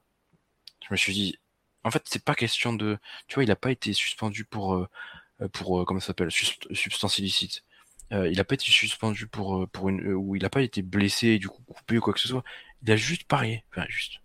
[0.82, 1.38] je me suis dit,
[1.84, 4.88] en fait, c'est pas question de, tu vois, il a pas été suspendu pour, euh,
[5.52, 7.64] pour euh, comment ça s'appelle, substance illicite.
[8.10, 11.48] il a pas été suspendu pour, pour une, ou il a pas été blessé, du
[11.48, 12.44] coup coupé ou quoi que ce soit.
[12.82, 13.64] Il a juste parié.
[13.70, 14.20] Enfin, juste.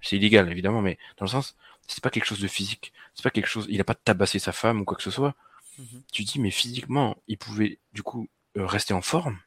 [0.00, 2.92] C'est illégal, évidemment, mais dans le sens, c'est pas quelque chose de physique.
[3.14, 5.34] C'est pas quelque chose, il a pas tabassé sa femme ou quoi que ce soit.
[5.78, 6.02] Mhm.
[6.12, 9.38] Tu dis, mais physiquement, il pouvait du coup euh, rester en forme.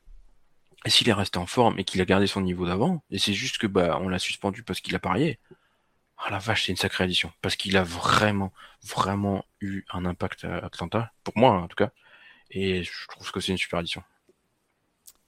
[0.86, 3.34] Et s'il est resté en forme et qu'il a gardé son niveau d'avant, et c'est
[3.34, 5.40] juste que bah on l'a suspendu parce qu'il a parié.
[6.20, 7.32] Ah la vache, c'est une sacrée addition.
[7.42, 8.52] Parce qu'il a vraiment,
[8.84, 11.92] vraiment eu un impact à Atlanta, pour moi en tout cas.
[12.52, 14.04] Et je trouve que c'est une super addition.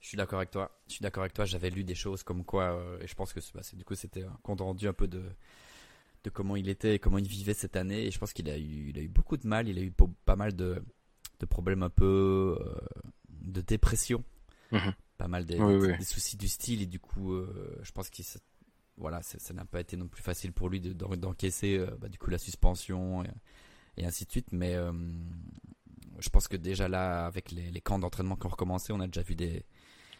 [0.00, 0.78] Je suis d'accord avec toi.
[0.88, 1.44] Je suis d'accord avec toi.
[1.44, 4.24] J'avais lu des choses comme quoi, euh, et je pense que bah, du coup c'était
[4.24, 5.24] un compte rendu un peu de
[6.24, 8.06] de comment il était et comment il vivait cette année.
[8.06, 9.68] Et je pense qu'il a eu, il a eu beaucoup de mal.
[9.68, 9.92] Il a eu
[10.24, 10.82] pas mal de,
[11.40, 12.74] de problèmes un peu euh,
[13.28, 14.24] de dépression,
[14.70, 14.92] mhm.
[15.18, 15.58] pas mal des,
[16.02, 16.82] soucis du style.
[16.82, 18.22] Et du coup, euh, je pense que
[18.96, 22.30] voilà, ça n'a pas été non plus facile pour lui d'encaisser euh, bah, du coup
[22.30, 23.24] la suspension
[23.96, 24.48] et, ainsi de suite.
[24.52, 24.76] Mais
[26.18, 29.22] je pense que déjà là, avec les, camps d'entraînement qui ont recommencé, on a déjà
[29.22, 29.64] vu des,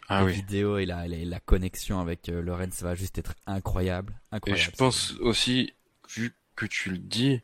[0.09, 4.19] ah vidéos et la, la, connexion avec Lorenz va juste être incroyable.
[4.31, 5.73] incroyable et je pense aussi
[6.17, 7.41] vu que tu le dis,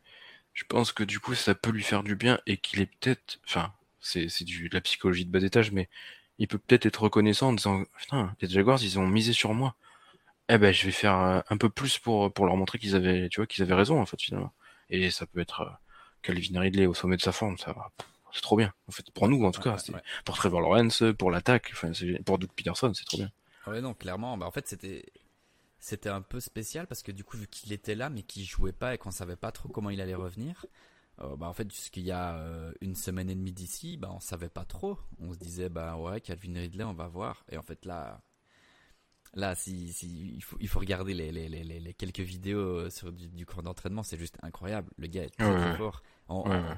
[0.53, 3.39] je pense que du coup ça peut lui faire du bien et qu'il est peut-être,
[3.45, 5.89] enfin, c'est de la psychologie de bas étage, mais
[6.37, 9.75] il peut peut-être être reconnaissant en disant, putain, les Jaguars ils ont misé sur moi.
[10.49, 13.29] Eh ben je vais faire euh, un peu plus pour pour leur montrer qu'ils avaient,
[13.29, 14.51] tu vois, qu'ils avaient raison en fait finalement.
[14.89, 15.69] Et ça peut être euh,
[16.21, 17.75] Calvin Ridley au sommet de sa forme, ça
[18.31, 18.73] c'est trop bien.
[18.87, 19.75] En fait, pour nous en tout cas,
[20.25, 21.91] pour Trevor Lawrence, pour l'attaque, enfin
[22.25, 23.31] pour Doug Peterson, c'est trop bien.
[23.67, 25.05] Ouais non, clairement, bah en fait c'était
[25.79, 28.71] c'était un peu spécial parce que du coup, vu qu'il était là mais qu'il jouait
[28.73, 30.65] pas et qu'on savait pas trop comment il allait revenir,
[31.21, 34.19] euh, bah en fait, jusqu'il y a euh, une semaine et demie d'ici, bah on
[34.19, 34.97] savait pas trop.
[35.19, 37.43] On se disait, bah ouais, Calvin Ridley, on va voir.
[37.51, 38.21] Et en fait, là,
[39.33, 42.89] là, si, si il faut, il faut regarder les, les, les, les quelques vidéos euh,
[42.89, 44.89] sur du, du cours d'entraînement, c'est juste incroyable.
[44.97, 46.03] Le gars est très, fort.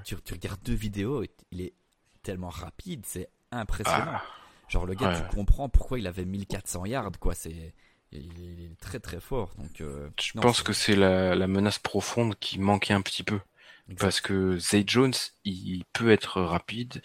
[0.04, 1.74] tu, tu, regardes deux vidéos, il est
[2.24, 4.06] tellement rapide, c'est impressionnant.
[4.08, 4.24] Ah.
[4.68, 7.36] Genre le gars, tu comprends pourquoi il avait 1400 yards, quoi.
[7.36, 7.74] C'est
[8.14, 9.54] il est très très fort.
[9.58, 13.40] Donc, euh, je pense que c'est la, la, menace profonde qui manquait un petit peu.
[14.00, 17.02] Parce que Zay Jones, il peut être rapide,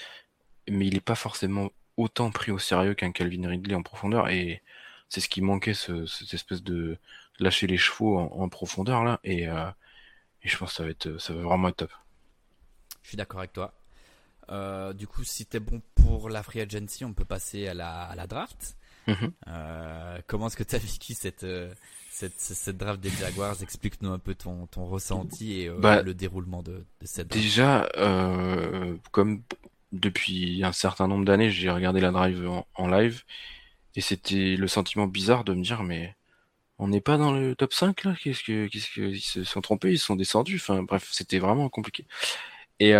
[0.68, 4.28] mais il n'est pas forcément autant pris au sérieux qu'un Calvin Ridley en profondeur.
[4.28, 4.62] Et
[5.09, 6.99] c'est ce qui manquait, ce, cette espèce de
[7.38, 9.21] lâcher les chevaux en, profondeur là.
[9.25, 9.69] Et, euh,
[10.42, 11.92] et, je pense que ça va être, ça va vraiment être top.
[13.03, 13.75] Je suis d'accord avec toi.
[14.49, 18.03] Euh, du coup, si t'es bon pour la free agency, on peut passer à la,
[18.03, 18.77] à la draft.
[19.07, 19.33] Mhm.
[19.47, 21.47] Euh, comment est-ce que tu as vécu cette,
[22.11, 23.62] cette, cette, draft des Jaguars?
[23.62, 27.45] Explique-nous un peu ton, ton ressenti et bah, le déroulement de, de cette draft.
[27.45, 27.88] Déjà,
[29.12, 29.42] comme
[29.92, 33.23] depuis un certain nombre d'années, j'ai regardé la drive en, live
[33.96, 36.14] et c'était le sentiment bizarre de me dire mais
[36.78, 38.14] on n'est pas dans le top 5 là?
[38.22, 40.56] Qu'est-ce que qu'est-ce que ils se sont trompés Ils sont descendus?
[40.56, 42.06] Enfin bref, c'était vraiment compliqué.
[42.80, 42.94] Et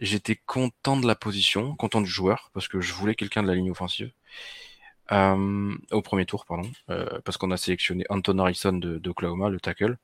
[0.00, 3.54] j'étais content de la position, content du joueur parce que je voulais quelqu'un de la
[3.54, 4.12] ligne offensive.
[5.12, 9.60] Euh, au premier tour, pardon, euh, parce qu'on a sélectionné Anton Harrison de, d'Oklahoma, le
[9.60, 9.96] tackle.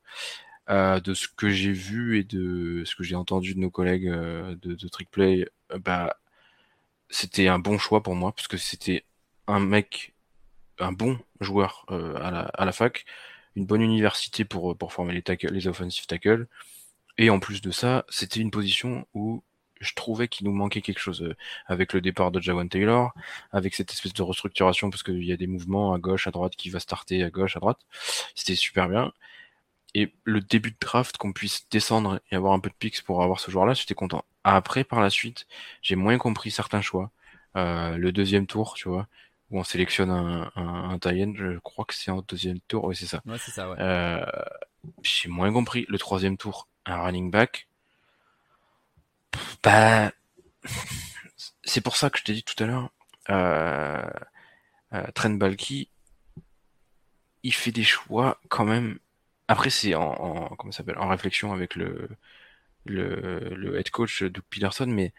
[0.69, 4.09] Euh, de ce que j'ai vu et de ce que j'ai entendu de nos collègues
[4.09, 5.47] de, de Trickplay,
[5.79, 6.17] bah,
[7.09, 9.05] c'était un bon choix pour moi, parce que c'était
[9.47, 10.13] un mec,
[10.79, 13.05] un bon joueur à, la, à la fac,
[13.55, 16.47] une bonne université pour, pour former les, tackles, les offensive tackles,
[17.17, 19.43] et en plus de ça, c'était une position où
[19.81, 21.35] je trouvais qu'il nous manquait quelque chose euh,
[21.67, 23.13] avec le départ de Jawan Taylor,
[23.51, 26.55] avec cette espèce de restructuration parce qu'il y a des mouvements à gauche, à droite
[26.55, 27.79] qui va starter à gauche, à droite.
[28.35, 29.11] C'était super bien.
[29.93, 33.23] Et le début de draft, qu'on puisse descendre et avoir un peu de picks pour
[33.23, 34.25] avoir ce joueur-là, j'étais content.
[34.43, 35.47] Après, par la suite,
[35.81, 37.11] j'ai moins compris certains choix.
[37.55, 39.07] Euh, le deuxième tour, tu vois,
[39.51, 43.05] où on sélectionne un, un, un je crois que c'est en deuxième tour, oui c'est
[43.05, 43.21] ça.
[43.25, 43.77] Ouais, c'est ça, ouais.
[43.79, 44.25] Euh,
[45.03, 45.85] j'ai moins compris.
[45.89, 47.67] Le troisième tour, un running back.
[49.63, 50.11] Bah,
[51.63, 52.91] c'est pour ça que je t'ai dit tout à l'heure,
[53.29, 54.09] euh,
[54.93, 55.89] euh, Trent Balky,
[57.43, 58.99] il fait des choix quand même
[59.47, 62.09] après, c'est en, en, comment s'appelle, en réflexion avec le,
[62.85, 65.13] le, le head coach Doug Peterson, mais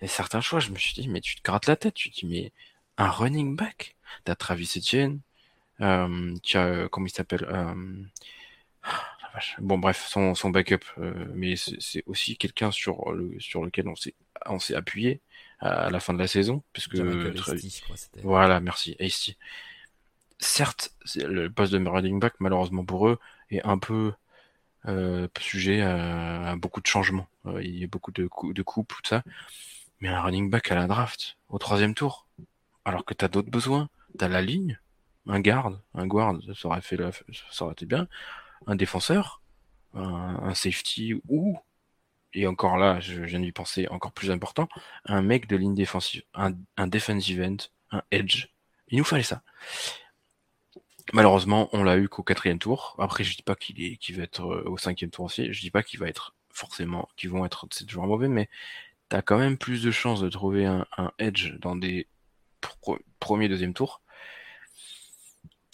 [0.00, 1.94] il y a certains choix, je me suis dit, mais tu te grattes la tête,
[1.94, 2.52] tu te dis, mais
[3.00, 5.20] un running back, t'as Travis Etienne,
[5.80, 7.74] euh, tu as, euh, comment il s'appelle, euh,
[9.58, 13.96] bon bref, son, son backup, euh, mais c'est aussi quelqu'un sur le, sur lequel on
[13.96, 14.14] s'est,
[14.46, 15.20] on s'est appuyé
[15.60, 16.96] à la fin de la saison, puisque
[18.22, 19.36] voilà, merci, Hasty.
[20.38, 23.18] Certes, le poste de running back, malheureusement pour eux,
[23.50, 24.12] est un peu
[24.86, 27.28] euh, sujet à, beaucoup de changements.
[27.46, 29.22] Euh, il y a beaucoup de, de coupes, tout ça.
[30.00, 32.26] Mais un running back à la draft, au troisième tour,
[32.84, 33.88] alors que tu as d'autres besoins,
[34.18, 34.78] tu as la ligne,
[35.26, 36.98] un garde, un guard, ça aurait, fait
[37.50, 38.08] ça aurait été bien,
[38.66, 39.40] un défenseur,
[39.94, 41.58] un, safety ou,
[42.32, 44.68] et encore là, je viens d'y penser, encore plus important,
[45.04, 47.56] un mec de ligne défensive, un, defensive end,
[47.90, 48.48] un edge.
[48.88, 49.42] Il nous fallait ça.
[51.12, 52.94] Malheureusement, on l'a eu qu'au quatrième tour.
[52.98, 55.52] Après, je dis pas qu'il va être euh, au cinquième tour aussi.
[55.52, 58.48] Je dis pas qu'il va être forcément, qu'ils vont être ces joueurs mauvais, mais
[59.08, 60.86] t'as quand même plus de chances de trouver un,
[61.18, 62.06] edge dans des
[63.18, 64.02] premiers, deuxième tours.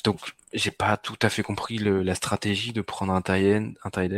[0.05, 0.21] Donc,
[0.53, 4.13] j'ai pas tout à fait compris la stratégie de prendre un tight un tight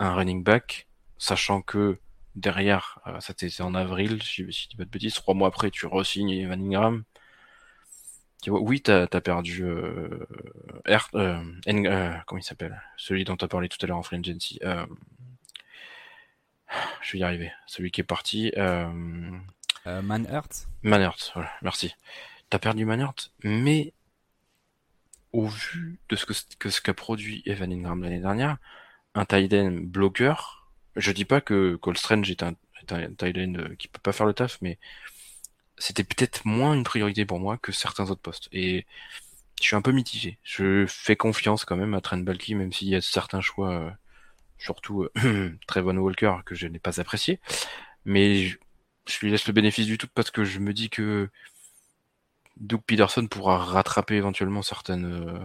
[0.00, 0.88] un running back,
[1.18, 1.98] sachant que
[2.36, 5.70] derrière, euh, ça c'était en avril, si je dis pas de bêtises, trois mois après,
[5.70, 7.04] tu re-signes Evan Ingram
[8.46, 10.26] oui, t'as as perdu euh,
[10.86, 11.42] R, euh,
[12.26, 12.80] comment il s'appelle?
[12.96, 14.60] Celui dont t'as parlé tout à l'heure en Free Agency.
[17.02, 17.50] Je vais y arriver.
[17.66, 18.52] Celui qui est parti.
[19.88, 21.94] Euh, Manhurt Manhurt, voilà, merci.
[22.50, 23.94] T'as perdu Manhurt, mais
[25.32, 28.58] au vu de ce que, ce qu'a produit Evan Ingram l'année dernière,
[29.14, 33.38] un tight end bloqueur, je dis pas que Cole Strange est un, est un tight
[33.38, 34.78] end qui peut pas faire le taf, mais
[35.78, 38.48] c'était peut-être moins une priorité pour moi que certains autres postes.
[38.52, 38.84] Et
[39.58, 40.38] je suis un peu mitigé.
[40.42, 43.90] Je fais confiance quand même à Trent Balky, même s'il y a certains choix, euh,
[44.58, 47.40] surtout euh, Walker, que je n'ai pas apprécié.
[48.04, 48.50] Mais
[49.08, 51.28] je, lui laisse le bénéfice du tout parce que je me dis que
[52.58, 55.38] Doug Peterson pourra rattraper éventuellement certaines, euh,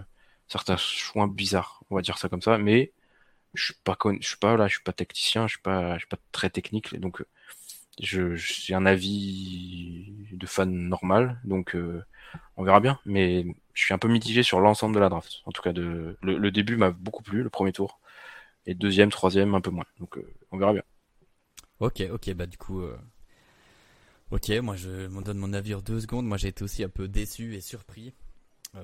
[0.48, 2.58] certains choix bizarres, on va dire ça comme ça.
[2.58, 2.92] Mais
[3.54, 6.00] je suis pas, je suis pas là, je suis pas tacticien, je suis pas, je
[6.00, 7.24] suis pas très technique, donc
[8.02, 12.04] je j'ai un avis de fan normal, donc euh,
[12.58, 13.00] on verra bien.
[13.06, 15.42] Mais je suis un peu mitigé sur l'ensemble de la draft.
[15.46, 18.00] En tout cas, de, le, début m'a beaucoup plu, le premier tour,
[18.66, 19.86] et deuxième, troisième un peu moins.
[20.00, 20.84] Donc euh, on verra bien.
[21.80, 22.98] Ok, ok, bah du coup, euh,
[24.34, 26.26] ok, moi je m'en donne mon avis en deux secondes.
[26.26, 28.16] Moi j'ai été aussi un peu déçu et surpris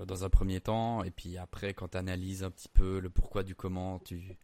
[0.06, 3.42] dans un premier temps, et puis après quand tu analyses un petit peu le pourquoi
[3.42, 4.38] du comment, tu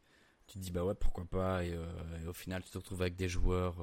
[0.47, 1.77] tu te dis bah ouais pourquoi pas, et,
[2.23, 3.75] et au final tu te retrouves avec des joueurs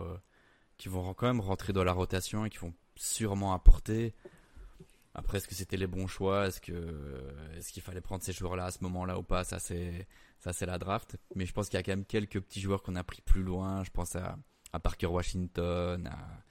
[0.76, 4.14] qui vont quand même rentrer dans la rotation et qui vont sûrement apporter.
[5.14, 6.46] Après, est-ce que c'était les bons choix?
[6.46, 6.72] Est-ce que
[7.56, 9.44] est-ce qu'il fallait prendre ces joueurs-là à ce moment-là ou pas?
[9.44, 10.08] Ça c'est
[10.40, 11.16] ça c'est la draft.
[11.36, 13.42] Mais je pense qu'il y a quand même quelques petits joueurs qu'on a pris plus
[13.42, 13.84] loin.
[13.84, 14.36] Je pense à,
[14.72, 16.41] à Parker Washington, à,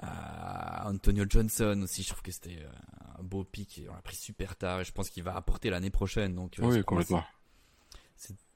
[0.00, 2.02] Antonio Johnson aussi.
[2.02, 3.82] Je trouve que c'était euh, un beau pic.
[3.90, 6.34] On l'a pris super tard et je pense qu'il va apporter l'année prochaine.
[6.34, 7.24] Donc euh, oui, complètement.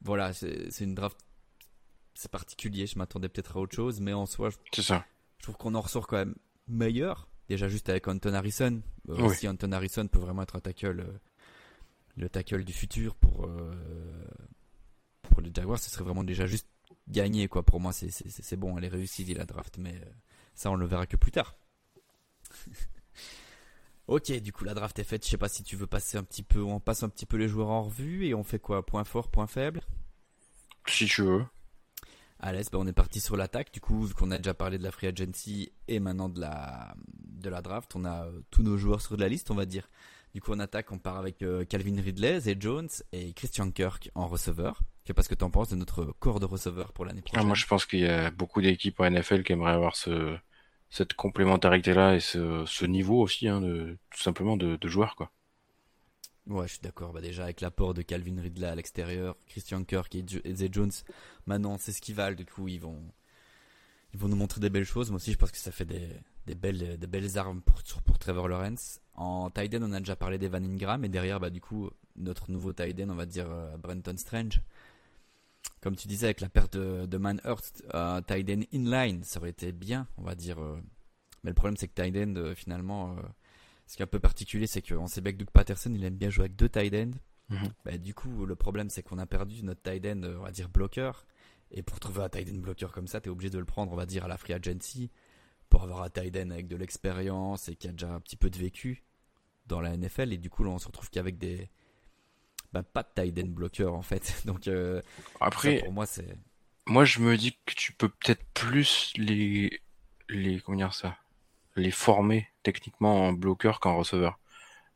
[0.02, 1.18] voilà, c'est une draft
[2.16, 2.86] c'est particulier.
[2.86, 5.04] Je m'attendais peut-être à autre chose, mais en soi, je, ça.
[5.38, 6.34] je trouve qu'on en ressort quand même
[6.66, 7.28] meilleur.
[7.48, 8.82] Déjà juste avec Anton Harrison.
[9.08, 11.18] Euh, Si Anton Harrison peut vraiment être un tackle, euh,
[12.16, 13.72] le tackle du futur pour euh,
[15.22, 16.66] pour les Jaguars, ce serait vraiment déjà juste
[17.08, 17.62] gagné quoi.
[17.62, 19.94] Pour moi, c'est bon, elle est réussie la draft, mais
[20.56, 21.56] ça on le verra que plus tard.
[24.08, 25.24] ok, du coup la draft est faite.
[25.24, 27.36] Je sais pas si tu veux passer un petit peu, on passe un petit peu
[27.36, 28.84] les joueurs en revue et on fait quoi?
[28.84, 29.82] Point fort, point faible?
[30.86, 31.44] Si tu veux.
[32.52, 33.72] L'aise, ben, on est parti sur l'attaque.
[33.72, 36.94] Du coup, vu qu'on a déjà parlé de la free agency et maintenant de la,
[37.18, 39.88] de la draft, on a euh, tous nos joueurs sur la liste, on va dire.
[40.34, 44.10] Du coup, en attaque, on part avec euh, Calvin Ridley, Zay Jones et Christian Kirk
[44.14, 44.82] en receveur.
[45.04, 47.22] Je sais pas ce que tu en penses de notre corps de receveur pour l'année
[47.22, 47.40] prochaine.
[47.42, 50.36] Ah, moi, je pense qu'il y a beaucoup d'équipes en NFL qui aimeraient avoir ce,
[50.90, 55.30] cette complémentarité-là et ce, niveau aussi, hein, de, tout simplement de, de joueurs, quoi.
[56.46, 57.12] Ouais, je suis d'accord.
[57.12, 60.92] Bah déjà avec l'apport de Calvin Ridley à l'extérieur, Christian Kirk et Zay Jones,
[61.46, 62.36] maintenant c'est ce qu'ils valent.
[62.36, 63.02] Du coup, ils vont,
[64.14, 65.10] ils vont nous montrer des belles choses.
[65.10, 68.46] Moi aussi, je pense que ça fait des, belles, des belles armes pour, pour Trevor
[68.46, 69.00] Lawrence.
[69.14, 72.72] En tight on a déjà parlé d'Evan Ingram et derrière, bah du coup, notre nouveau
[72.72, 74.60] tight on va dire euh, Brenton Strange.
[75.86, 79.70] Comme tu disais, avec la perte de, de Manhurst, euh, tight inline, ça aurait été
[79.70, 80.58] bien, on va dire.
[80.58, 80.80] Euh.
[81.44, 83.14] mais le problème, c'est que tight end, euh, finalement
[83.86, 86.16] ce qui est un peu particulier, c'est qu'on sait bien que Doug Patterson, il aime
[86.16, 87.16] bien jouer avec deux tight ends.
[87.50, 87.68] Mhm.
[87.84, 90.68] Bah, du coup, le problème, c'est qu'on a perdu notre tight end, on va dire
[90.68, 91.24] bloqueur.
[91.70, 93.92] Et pour trouver un tight end bloqueur comme ça, tu es obligé de le prendre,
[93.92, 95.12] on va dire, à la free agency.
[95.68, 98.50] Pour avoir un tight end avec de l'expérience et qui a déjà un petit peu
[98.50, 99.04] de vécu
[99.66, 100.32] dans la NFL.
[100.32, 101.70] Et du coup, là, on se retrouve qu'avec des,
[102.72, 104.42] bah, pas de tight end bloqueur en fait.
[104.44, 104.68] Donc
[105.40, 106.36] après, pour moi c'est.
[106.86, 109.80] Moi je me dis que tu peux peut-être plus les
[110.28, 111.16] les comment dire ça,
[111.76, 114.38] les former techniquement en bloqueur qu'en receveur.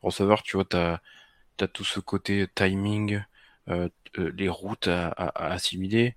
[0.03, 1.01] Receveur, tu vois, t'as
[1.61, 3.23] as tout ce côté timing,
[3.69, 6.17] euh, euh, les routes à, assimiler.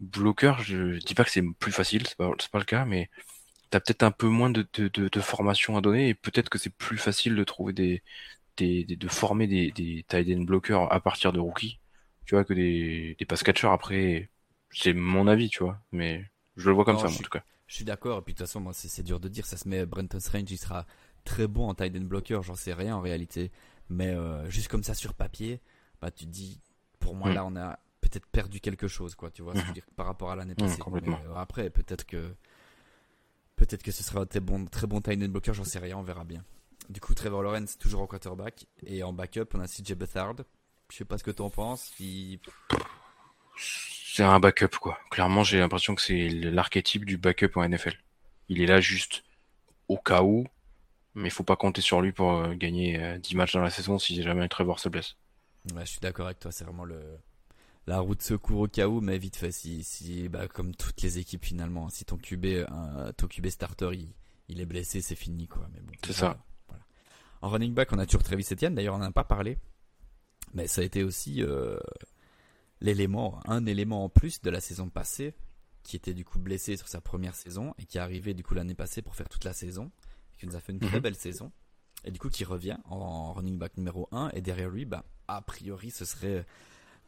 [0.00, 3.10] Bloqueur, je, dis pas que c'est plus facile, c'est pas, pas le cas, mais
[3.70, 6.70] t'as peut-être un peu moins de, de, de, formation à donner et peut-être que c'est
[6.70, 8.02] plus facile de trouver des,
[8.56, 11.78] des, de former des, des tight end bloqueurs à partir de rookies,
[12.24, 14.30] tu vois, que des, des pass catchers après.
[14.70, 16.24] C'est mon avis, tu vois, mais
[16.56, 17.42] je le vois comme ça, en tout cas.
[17.66, 19.68] Je suis d'accord, et puis de toute façon, moi, c'est dur de dire, ça se
[19.68, 20.86] met Brenton Strange, il sera
[21.24, 23.50] très bon en tight end bloqueur, j'en sais rien en réalité,
[23.88, 25.60] mais euh, juste comme ça sur papier,
[26.00, 26.60] bah tu te dis,
[27.00, 27.34] pour moi, mm.
[27.34, 29.72] là, on a peut-être perdu quelque chose, quoi, tu vois, mm.
[29.72, 30.80] dire, par rapport à l'année mm, passée.
[30.86, 32.34] Euh, après, peut-être que
[33.56, 35.98] peut-être que ce sera un très bon, très bon tight end bloqueur, j'en sais rien,
[35.98, 36.44] on verra bien.
[36.88, 40.36] Du coup, Trevor Lawrence toujours en quarterback et en backup, on a CJ Bethard.
[40.90, 41.92] Je sais pas ce que tu en penses.
[43.58, 44.98] C'est un backup, quoi.
[45.10, 47.96] Clairement, j'ai l'impression que c'est l'archétype du backup en NFL.
[48.48, 49.24] Il est là juste
[49.88, 50.46] au cas où,
[51.14, 53.70] mais il faut pas compter sur lui pour euh, gagner 10 euh, matchs dans la
[53.70, 55.16] saison si jamais Trevor se blesse.
[55.74, 57.00] Ouais, je suis d'accord avec toi, c'est vraiment le
[57.88, 61.18] la route secours au cas où, mais vite fait, si, si bah, comme toutes les
[61.18, 62.66] équipes finalement, si ton QB,
[63.16, 63.90] ton QB starter,
[64.48, 65.68] il, est blessé, c'est fini quoi.
[65.72, 66.36] Mais bon, c'est ça.
[67.42, 68.74] En running back, on a toujours Travis Etienne.
[68.74, 69.58] D'ailleurs, on n'en a pas parlé,
[70.54, 71.78] mais ça a été aussi euh,
[72.80, 75.34] l'élément, un élément en plus de la saison passée,
[75.82, 78.54] qui était du coup blessé sur sa première saison et qui est arrivé du coup
[78.54, 79.90] l'année passée pour faire toute la saison,
[80.38, 81.02] qui nous a fait une très mhm.
[81.02, 81.52] belle saison
[82.06, 85.42] et du coup qui revient en running back numéro 1 et derrière lui, bah a
[85.42, 86.46] priori, ce serait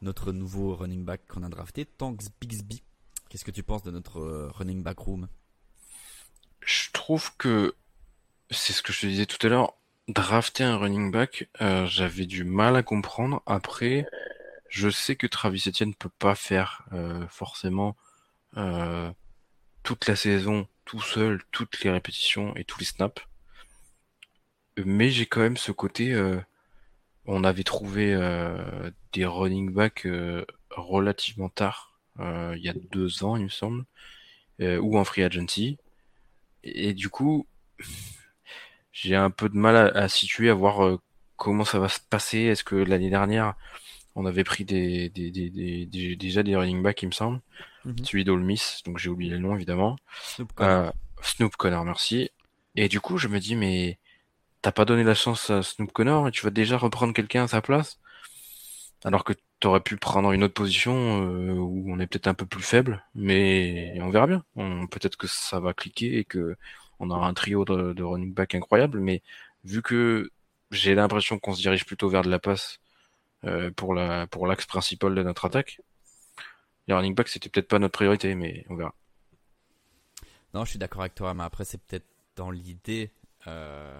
[0.01, 2.83] notre nouveau running back qu'on a drafté, Tanks Bixby.
[3.29, 5.27] Qu'est-ce que tu penses de notre euh, running back room?
[6.61, 7.75] Je trouve que
[8.51, 9.73] c'est ce que je te disais tout à l'heure.
[10.09, 13.41] Drafter un running back, euh, j'avais du mal à comprendre.
[13.45, 14.05] Après,
[14.67, 17.95] je sais que Travis Etienne peut pas faire euh, forcément
[19.83, 23.21] toute la saison tout seul, toutes les répétitions et tous les snaps.
[24.83, 26.13] Mais j'ai quand même ce côté
[27.31, 33.23] on avait trouvé euh, des running backs euh, relativement tard, euh, il y a deux
[33.23, 33.85] ans, il me semble,
[34.59, 35.77] ou en free agency.
[36.63, 37.47] Et, du coup,
[38.91, 40.99] j'ai un peu de mal à, situer, à voir
[41.35, 42.39] comment ça va se passer.
[42.39, 43.55] Est-ce que l'année dernière,
[44.15, 47.41] on avait pris des, déjà des running backs, il me semble.
[47.85, 48.05] Mhm.
[48.05, 49.95] Celui d'All Miss, donc j'ai oublié le nom évidemment.
[50.21, 50.93] Snoop Connor.
[51.21, 52.29] Snoop Connor, merci.
[52.75, 53.97] Et du coup, je me dis, mais
[54.61, 57.47] t'as pas donné la chance à Snoop Connor et tu vas déjà reprendre quelqu'un à
[57.47, 57.99] sa place?
[59.05, 62.45] Alors que t'aurais pu prendre une autre position euh, où on est peut-être un peu
[62.45, 64.43] plus faible mais on verra bien
[64.89, 66.55] peut-être que ça va cliquer et que
[66.99, 69.21] on aura un trio de, running back incroyable mais
[69.63, 70.31] vu que
[70.71, 72.79] j'ai l'impression qu'on se dirige plutôt vers de la passe
[73.45, 75.81] euh, pour la pour l'axe principal de notre attaque
[76.87, 78.93] les running backs c'était peut-être pas notre priorité mais on verra
[80.53, 83.11] non je suis d'accord avec toi mais après c'est peut-être dans l'idée
[83.47, 83.99] euh,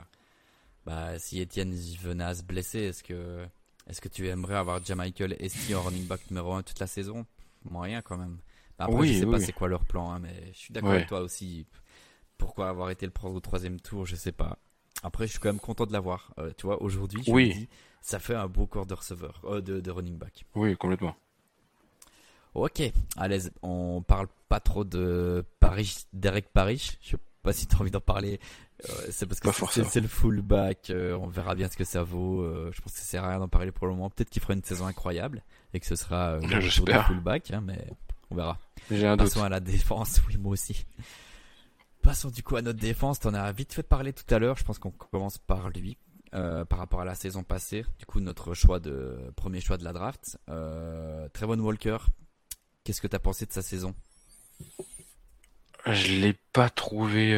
[0.85, 3.45] bah, si Etienne venait à se blesser, est-ce que,
[3.87, 7.25] est-ce que tu aimerais avoir Jamichael Esti en running back numéro 1 toute la saison?
[7.69, 8.37] Moyen quand même.
[8.77, 10.91] Bah, après, oui, je sais pas c'est quoi leur plan, hein, mais je suis d'accord
[10.91, 11.65] avec toi aussi.
[12.39, 14.57] Pourquoi avoir été le prendre au troisième tour, je sais pas.
[15.03, 16.33] Après, je suis quand même content de l'avoir.
[16.39, 17.49] Euh, tu vois, aujourd'hui, je oui.
[17.49, 17.69] me dis,
[18.01, 20.45] ça fait un beau corps de receveur, euh, de, de running back.
[20.55, 21.15] Oui, complètement.
[22.55, 22.81] Ok,
[23.15, 26.97] allez, on parle pas trop de Paris, Derek Paris.
[27.01, 28.39] Je sais pas si tu as envie d'en parler
[29.09, 30.89] c'est parce que c'est le fullback.
[30.89, 32.41] Euh, on verra bien ce que ça vaut.
[32.41, 34.09] Euh, je pense que ça sert à rien d'en parler pour le moment.
[34.09, 36.61] Peut-être qu'il fera une saison incroyable et que ce sera euh, le
[37.01, 37.85] fullback, hein, mais
[38.31, 38.57] on verra.
[39.17, 40.21] Passons à la défense.
[40.27, 40.85] Oui, moi aussi.
[42.01, 43.19] Passons du coup à notre défense.
[43.19, 44.57] T'en as vite fait parler tout à l'heure.
[44.57, 45.97] Je pense qu'on commence par lui.
[46.31, 49.93] par rapport à la saison passée, du coup notre choix de premier choix de la
[49.93, 50.37] draft,
[51.33, 51.97] Trevon Walker,
[52.83, 53.95] qu'est-ce que tu as pensé de sa saison?
[55.85, 57.35] Je l'ai pas trouvé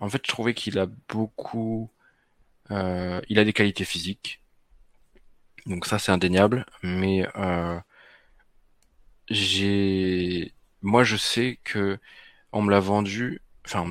[0.00, 1.90] en fait, je trouvais qu'il a beaucoup.
[2.70, 4.42] Euh, il a des qualités physiques.
[5.66, 6.66] Donc ça, c'est indéniable.
[6.82, 7.78] Mais euh,
[9.28, 10.54] j'ai.
[10.82, 11.98] Moi, je sais que
[12.52, 13.42] on me l'a vendu.
[13.72, 13.82] Enfin,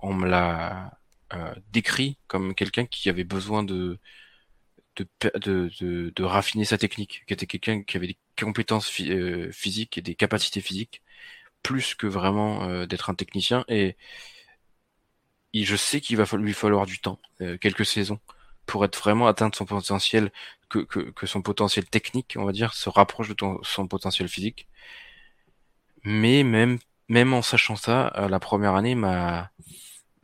[0.00, 0.98] on me l'a
[1.34, 3.98] euh, décrit comme quelqu'un qui avait besoin de
[4.96, 5.08] de,
[5.40, 10.14] de, de, raffiner sa technique, qui était quelqu'un qui avait des compétences physiques et des
[10.14, 11.02] capacités physiques,
[11.62, 13.64] plus que vraiment d'être un technicien.
[13.68, 13.96] Et
[15.64, 18.18] je sais qu'il va lui falloir du temps, euh, quelques saisons,
[18.66, 20.32] pour être vraiment atteindre son potentiel,
[20.68, 24.66] que, que, que, son potentiel technique, on va dire, se rapproche de son potentiel physique.
[26.04, 29.50] Mais même, même en sachant ça, euh, la première année m'a,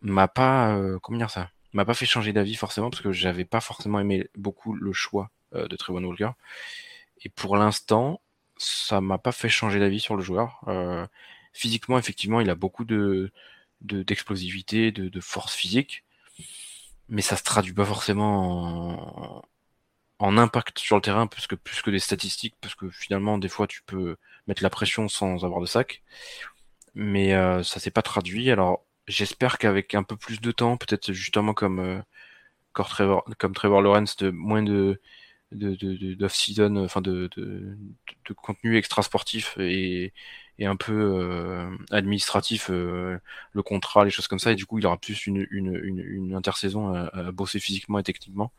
[0.02, 3.44] m'a pas, euh, comment dire ça, m'a pas fait changer d'avis forcément parce que j'avais
[3.44, 6.30] pas forcément aimé beaucoup le choix de Trevon Walker.
[7.22, 8.20] Et pour l'instant,
[8.56, 10.64] ça m'a pas fait changer d'avis sur le joueur.
[11.52, 13.32] physiquement, effectivement, il a beaucoup de
[13.82, 16.04] d'explosivité, de, de, force physique,
[17.08, 19.42] mais ça se traduit pas forcément en,
[20.20, 23.48] en impact sur le terrain plus que plus que des statistiques parce que finalement des
[23.48, 24.16] fois tu peux
[24.46, 26.02] mettre la pression sans avoir de sac
[26.94, 28.50] mais euh, ça s'est pas traduit.
[28.50, 32.00] Alors j'espère qu'avec un peu plus de temps peut-être justement comme euh,
[32.74, 35.00] Trevor, comme Trevor Lawrence de moins de
[35.52, 35.74] de,
[36.14, 37.76] de, season enfin de, de,
[38.34, 40.12] contenu extra sportif et
[40.60, 43.18] et un peu euh, administratif, euh,
[43.52, 46.34] le contrat, les choses comme ça, et du coup il aura plus une, une, une,
[46.34, 48.52] intersaison à, bosser physiquement et techniquement.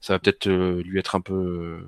[0.00, 1.82] Ça va peut-être lui être un peu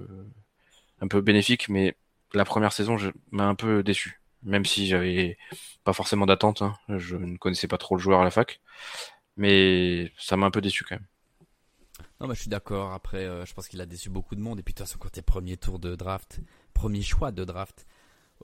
[1.01, 1.97] un peu bénéfique, mais
[2.35, 2.97] la première saison
[3.31, 5.39] m'a un peu déçu, même si j'avais
[5.85, 6.63] pas forcément d'attente.
[6.63, 6.75] Hein.
[6.89, 8.61] Je ne connaissais pas trop le joueur à la fac,
[9.37, 11.07] mais ça m'a un peu déçu quand même.
[12.21, 12.93] Non, mais je suis d'accord.
[12.93, 14.59] Après, je pense qu'il a déçu beaucoup de monde.
[14.59, 16.41] Et puis, de toute façon, quand t'es premier tour de draft,
[16.75, 17.87] premier choix de draft,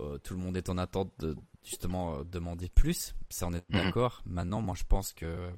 [0.01, 3.15] euh, tout le monde est en attente de justement euh, demander plus.
[3.31, 3.85] Ça, on est mhm.
[3.85, 4.23] d'accord.
[4.27, 5.51] Maintenant, moi, je pense que,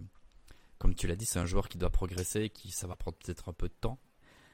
[0.78, 3.48] comme tu l'as dit, c'est un joueur qui doit progresser, qui ça va prendre peut-être
[3.48, 3.98] un peu de temps.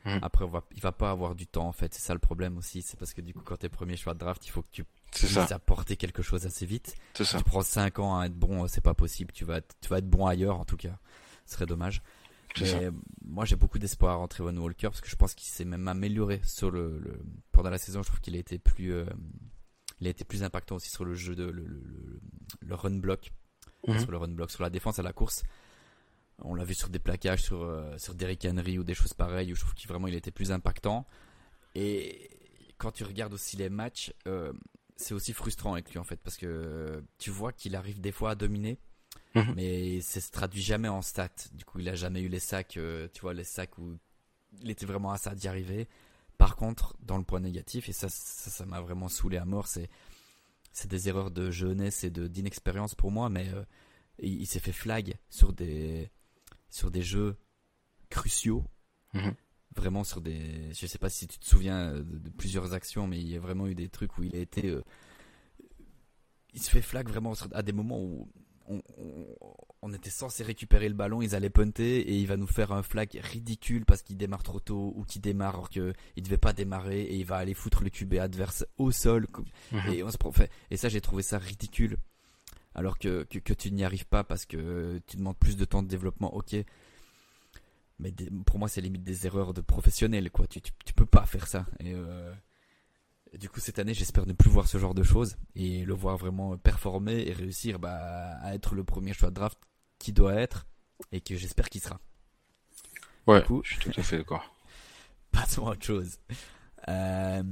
[0.07, 0.21] Mhm.
[0.23, 1.93] Après, va, il va pas avoir du temps en fait.
[1.95, 2.83] C'est ça le problème aussi.
[2.83, 4.71] C'est parce que du coup, quand tu es premier choix de draft, il faut que
[4.71, 4.85] tu
[5.19, 6.95] puisses apporter quelque chose assez vite.
[7.15, 9.33] Tu prends 5 ans à être bon, c'est pas possible.
[9.33, 10.99] Tu vas, tu vas être bon ailleurs en tout cas.
[11.47, 12.03] Ce serait dommage.
[12.61, 12.91] Mais
[13.25, 16.41] moi, j'ai beaucoup d'espoir en Trevon Walker parce que je pense qu'il s'est même amélioré
[16.45, 17.01] sur le,
[17.53, 18.03] pendant la saison.
[18.03, 19.07] Je trouve qu'il a été plus euh,
[20.01, 21.67] il a été plus impactant aussi sur le jeu de le,
[22.61, 23.33] le, run block,
[23.87, 23.99] mhm.
[23.99, 25.43] sur le run block, sur la défense à la course.
[26.39, 29.53] On l'a vu sur des plaquages sur euh, sur Derrick Henry ou des choses pareilles
[29.53, 31.07] où je trouve qu'il vraiment il était plus impactant.
[31.75, 32.31] Et
[32.77, 34.53] quand tu regardes aussi les matchs, euh,
[34.97, 38.31] c'est aussi frustrant avec lui en fait parce que tu vois qu'il arrive des fois
[38.31, 38.79] à dominer,
[39.35, 39.55] mhm.
[39.57, 41.31] mais ça se traduit jamais en stats.
[41.53, 43.99] Du coup, il a jamais eu les sacs, euh, tu vois, les sacs où
[44.63, 45.89] il était vraiment à ça d'y arriver.
[46.39, 49.89] Par contre, dans le point négatif, et ça, ça, m'a vraiment saoulé à mort, c'est,
[50.73, 53.65] c'est des erreurs de jeunesse et de d'inexpérience pour moi, mais euh,
[54.19, 56.11] il, s'est fait flag sur des,
[56.71, 57.37] sur des jeux
[58.11, 58.65] cruciaux.
[59.15, 59.35] Mhm.
[59.77, 63.29] Vraiment sur des, je sais pas si tu te souviens de, plusieurs actions, mais il
[63.29, 64.83] y a vraiment eu des trucs où il a été, euh,
[66.53, 68.29] il se fait flag vraiment à des moments où
[69.83, 72.83] on, était censé récupérer le ballon, ils allaient punter et il va nous faire un
[72.83, 77.03] flag ridicule parce qu'il démarre trop tôt ou qu'il démarre alors qu'il devait pas démarrer
[77.03, 79.27] et il va aller foutre le QB adverse au sol
[79.71, 79.93] mhm.
[79.93, 80.17] et on se
[80.71, 81.97] et ça j'ai trouvé ça ridicule
[82.75, 85.89] alors que, que, tu n'y arrives pas parce que tu demandes plus de temps de
[85.89, 86.57] développement ok
[87.99, 88.13] mais
[88.47, 91.67] pour moi c'est limite des erreurs de professionnels quoi tu, tu, peux pas faire ça
[91.81, 92.33] et euh,
[93.39, 96.17] du coup, cette année, j'espère ne plus voir ce genre de choses et le voir
[96.17, 99.59] vraiment performer et réussir bah, à être le premier choix de draft
[99.99, 100.67] qui doit être
[101.11, 102.01] et que j'espère qu'il sera.
[103.27, 104.55] Ouais, je suis tout à fait d'accord.
[105.33, 106.19] Passons à autre chose.
[106.89, 107.43] Euh,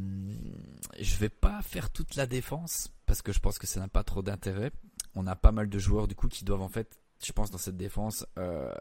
[1.00, 4.04] je vais pas faire toute la défense parce que je pense que ça n'a pas
[4.04, 4.70] trop d'intérêt.
[5.14, 7.58] On a pas mal de joueurs du coup qui doivent en fait, je pense dans
[7.58, 8.72] cette défense, euh,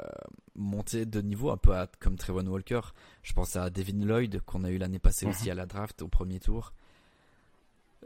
[0.55, 2.81] monter de niveau un peu comme Trevon Walker.
[3.23, 5.31] Je pense à Devin Lloyd qu'on a eu l'année passée mhm.
[5.31, 6.73] aussi à la draft au premier tour.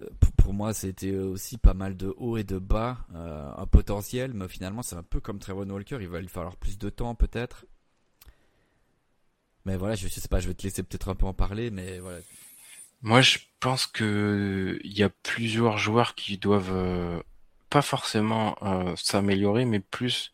[0.01, 4.33] Euh, pour, moi, c'était aussi pas mal de haut et de bas, euh, un potentiel,
[4.33, 7.15] mais finalement, c'est un peu comme Trevor Walker, il va lui falloir plus de temps
[7.15, 7.65] peut-être.
[9.65, 11.99] Mais voilà, je, sais pas, je vais te laisser peut-être un peu en parler, mais
[11.99, 12.19] voilà.
[13.01, 17.23] Moi, je pense que il y a plusieurs joueurs qui doivent
[17.76, 18.55] pas forcément
[18.95, 20.32] s'améliorer, mais plus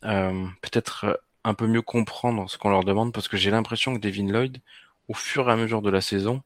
[0.00, 4.28] peut-être un peu mieux comprendre ce qu'on leur demande, parce que j'ai l'impression que Devin
[4.32, 4.62] Lloyd,
[5.08, 6.42] au fur et à mesure de la saison,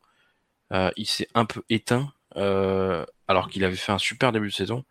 [0.73, 4.85] il s'est un peu éteint euh, alors qu'il avait fait un super début de saison.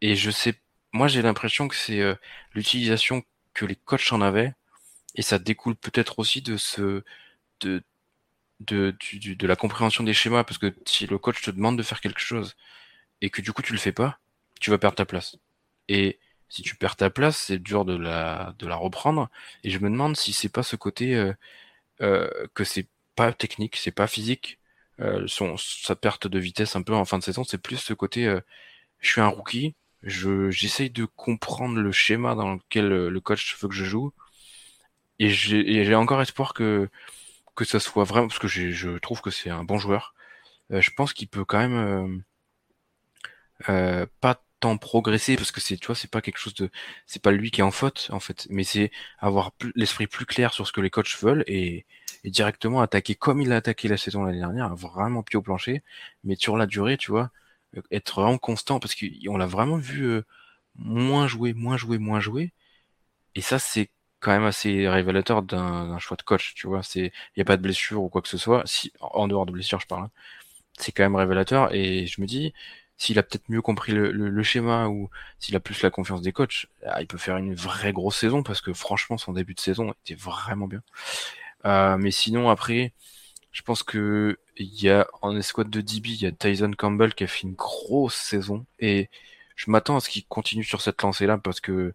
[0.00, 0.54] Et je sais,
[0.92, 2.14] moi j'ai l'impression que c'est euh,
[2.54, 4.52] l'utilisation que les coachs en avaient,
[5.16, 7.02] et ça découle peut-être aussi de ce
[7.58, 7.82] de
[8.60, 12.00] de, de la compréhension des schémas, parce que si le coach te demande de faire
[12.00, 12.54] quelque chose
[13.20, 14.20] et que du coup tu le fais pas,
[14.60, 15.36] tu vas perdre ta place.
[15.88, 19.30] Et si tu perds ta place, c'est dur de la de la reprendre.
[19.64, 21.32] Et je me demande si c'est pas ce côté euh,
[22.02, 24.58] euh, que c'est pas technique, c'est pas physique,
[25.00, 27.94] euh, son, sa perte de vitesse un peu en fin de saison, c'est plus ce
[27.94, 28.40] côté euh,
[29.00, 33.68] je suis un rookie, je j'essaye de comprendre le schéma dans lequel le coach veut
[33.68, 34.12] que je joue
[35.18, 36.88] et j'ai encore espoir que
[37.54, 40.14] que ça soit vraiment parce que je trouve que c'est un bon joueur.
[40.70, 42.22] je pense qu'il peut quand même
[44.20, 44.42] pas
[44.76, 46.70] progresser parce que c'est tu vois c'est pas quelque chose de
[47.06, 50.52] c'est pas lui qui est en faute en fait mais c'est avoir l'esprit plus clair
[50.52, 51.86] sur ce que les coachs veulent et
[52.26, 55.82] et directement attaquer comme il a attaqué la saison l'année dernière, vraiment pied au plancher,
[56.24, 57.30] mais sur la durée, tu vois,
[57.76, 60.22] euh, être vraiment constant, parce qu'on l'a vraiment vu euh,
[60.76, 62.52] moins jouer, moins jouer, moins jouer,
[63.36, 63.90] et ça c'est
[64.20, 66.82] quand même assez révélateur d'un choix de coach, tu vois.
[66.82, 68.62] C'est, il y a pas de blessure ou quoi que ce soit.
[68.66, 70.04] Si, en dehors de blessure, je parle.
[70.04, 70.10] Hein.
[70.78, 72.52] C'est quand même révélateur et je me dis,
[72.98, 76.32] s'il a peut-être mieux compris le, le, schéma ou s'il a plus la confiance des
[76.32, 79.60] coachs, ah, il peut faire une vraie grosse saison parce que franchement, son début de
[79.60, 80.82] saison était vraiment bien.
[81.66, 82.92] Euh, mais sinon, après,
[83.52, 87.14] je pense que il y a en escouade de DB, il y a Tyson Campbell
[87.14, 89.10] qui a fait une grosse saison et
[89.56, 91.94] je m'attends à ce qu'il continue sur cette lancée-là parce que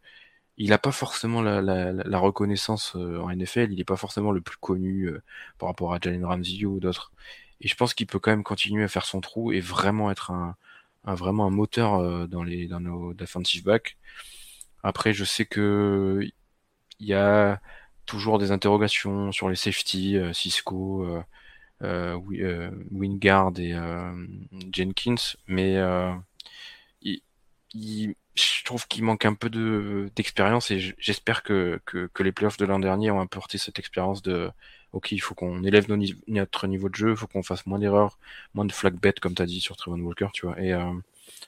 [0.58, 4.32] il n'a pas forcément la, la, la, reconnaissance euh, en NFL, il n'est pas forcément
[4.32, 5.24] le plus connu euh,
[5.58, 7.12] par rapport à Jalen Ramsey ou d'autres.
[7.62, 10.32] Et je pense qu'il peut quand même continuer à faire son trou et vraiment être
[10.32, 10.56] un,
[11.06, 13.98] un vraiment un moteur euh, dans les dans nos defensive backs.
[14.84, 16.22] Après, je sais que
[17.00, 17.62] il y a
[18.06, 21.08] toujours des interrogations sur les safety, Cisco,
[21.84, 22.20] euh,
[22.92, 23.74] Wingard et
[24.74, 25.16] Jenkins,
[25.48, 25.78] mais
[27.74, 32.32] il, je trouve qu'il manque un peu de d'expérience et j'espère que, que, que, les
[32.32, 34.52] playoffs de l'an dernier ont apporté cette expérience de
[34.94, 35.88] ok il faut qu'on élève
[36.28, 38.20] notre niveau de jeu, il faut qu'on fasse moins d'erreurs,
[38.54, 40.60] moins de flag bet comme tu as dit sur Trevon Walker, tu vois.
[40.62, 40.94] Et euh,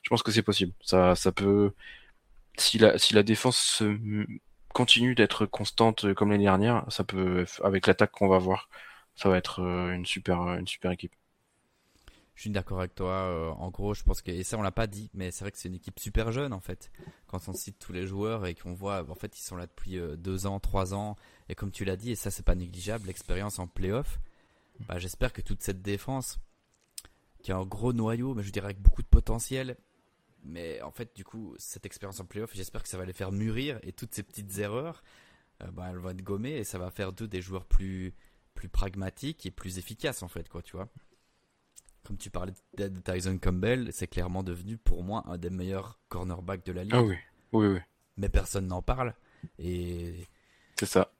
[0.03, 0.73] je pense que c'est possible.
[0.81, 1.73] Ça ça peut
[2.57, 3.83] si la si la défense
[4.73, 8.69] continue d'être constante comme l'année dernière, ça peut avec l'attaque qu'on va voir,
[9.15, 11.13] ça va être euh, une super une super équipe.
[12.35, 13.11] Je suis d'accord avec toi.
[13.11, 15.51] Euh, en gros, je pense que et ça on l'a pas dit, mais c'est vrai
[15.51, 16.91] que c'est une équipe super jeune en fait.
[17.27, 19.97] Quand on cite tous les joueurs et qu'on voit, en fait, ils sont là depuis
[19.97, 21.15] euh, deux ans, trois ans,
[21.49, 24.19] et comme tu l'as dit, et ça c'est pas négligeable, l'expérience en playoff.
[24.87, 26.39] Bah, j'espère que toute cette défense,
[27.43, 29.77] qui a un gros noyau, mais je dirais avec beaucoup de potentiel,
[30.43, 33.31] mais en fait, du coup, cette expérience en playoff, j'espère que ça va les faire
[33.31, 35.03] mûrir et toutes ces petites erreurs,
[35.61, 38.13] euh, bah, elles vont être gommées et ça va faire d'eux des joueurs plus
[38.55, 40.87] plus pragmatiques et plus efficaces en fait, quoi, tu vois
[42.03, 46.65] comme tu parlais de Tyson Campbell, c'est clairement devenu pour moi un des meilleurs cornerbacks
[46.65, 46.93] de la ligue.
[46.95, 47.15] Ah oui,
[47.53, 47.79] oui, oui.
[48.17, 49.13] Mais personne n'en parle.
[49.57, 50.27] Et.
[50.77, 51.11] C'est ça.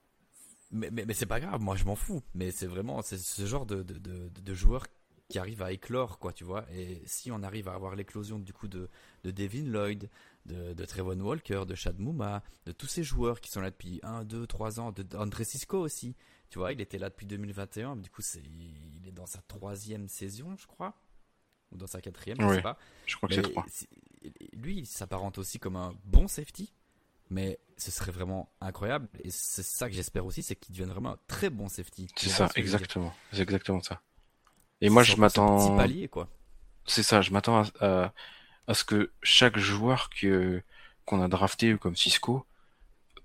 [0.72, 2.22] Mais, mais, mais c'est pas grave, moi je m'en fous.
[2.34, 4.88] Mais c'est vraiment c'est ce genre de, de, de, de, joueur
[5.30, 6.66] qui arrive à éclore, quoi, tu vois.
[6.74, 8.90] Et si on arrive à avoir l'éclosion du coup de,
[9.24, 10.10] de Devin Lloyd,
[10.46, 14.00] de, de Trevon Walker, de Chad Mouma, de tous ces joueurs qui sont là depuis
[14.04, 16.16] 1, 2, 3 ans, de André Cisco aussi,
[16.54, 20.08] tu vois, il était là depuis 2021, du coup, c'est, il est dans sa troisième
[20.08, 20.94] saison, je crois,
[21.72, 22.78] ou dans sa quatrième, je sais pas.
[23.08, 23.66] Je crois que c'est trois.
[24.54, 26.72] Lui, il s'apparente aussi comme un bon safety,
[27.32, 29.10] mais ce serait vraiment incroyable.
[29.24, 32.08] Et c'est ça que j'espère aussi, c'est qu'il devienne vraiment un très bon safety.
[32.16, 33.16] C'est ça, exactement.
[33.32, 34.04] C'est exactement ça.
[34.80, 35.76] Et moi, je m'attends.
[35.76, 36.30] palier, quoi.
[36.86, 38.14] C'est ça, je m'attends à,
[38.68, 40.62] à, ce que chaque joueur que
[41.06, 42.46] qu'on a drafté comme Cisco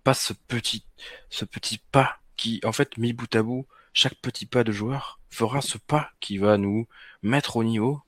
[0.02, 0.86] passe ce petit,
[1.28, 5.20] ce petit pas qui, en fait, mis bout à bout, chaque petit pas de joueur
[5.28, 6.86] fera ce pas qui va nous
[7.22, 8.00] mettre au niveau,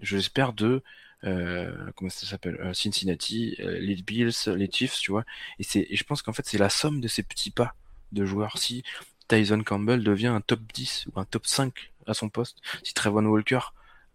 [0.00, 0.82] je l'espère, de
[1.24, 5.24] euh, comment ça s'appelle euh, Cincinnati, euh, les Bills, les Chiefs, tu vois.
[5.58, 7.74] Et c'est, je pense qu'en fait, c'est la somme de ces petits pas
[8.12, 8.58] de joueurs.
[8.58, 8.82] Si
[9.28, 13.24] Tyson Campbell devient un top 10 ou un top 5 à son poste, si Trevon
[13.26, 13.60] Walker,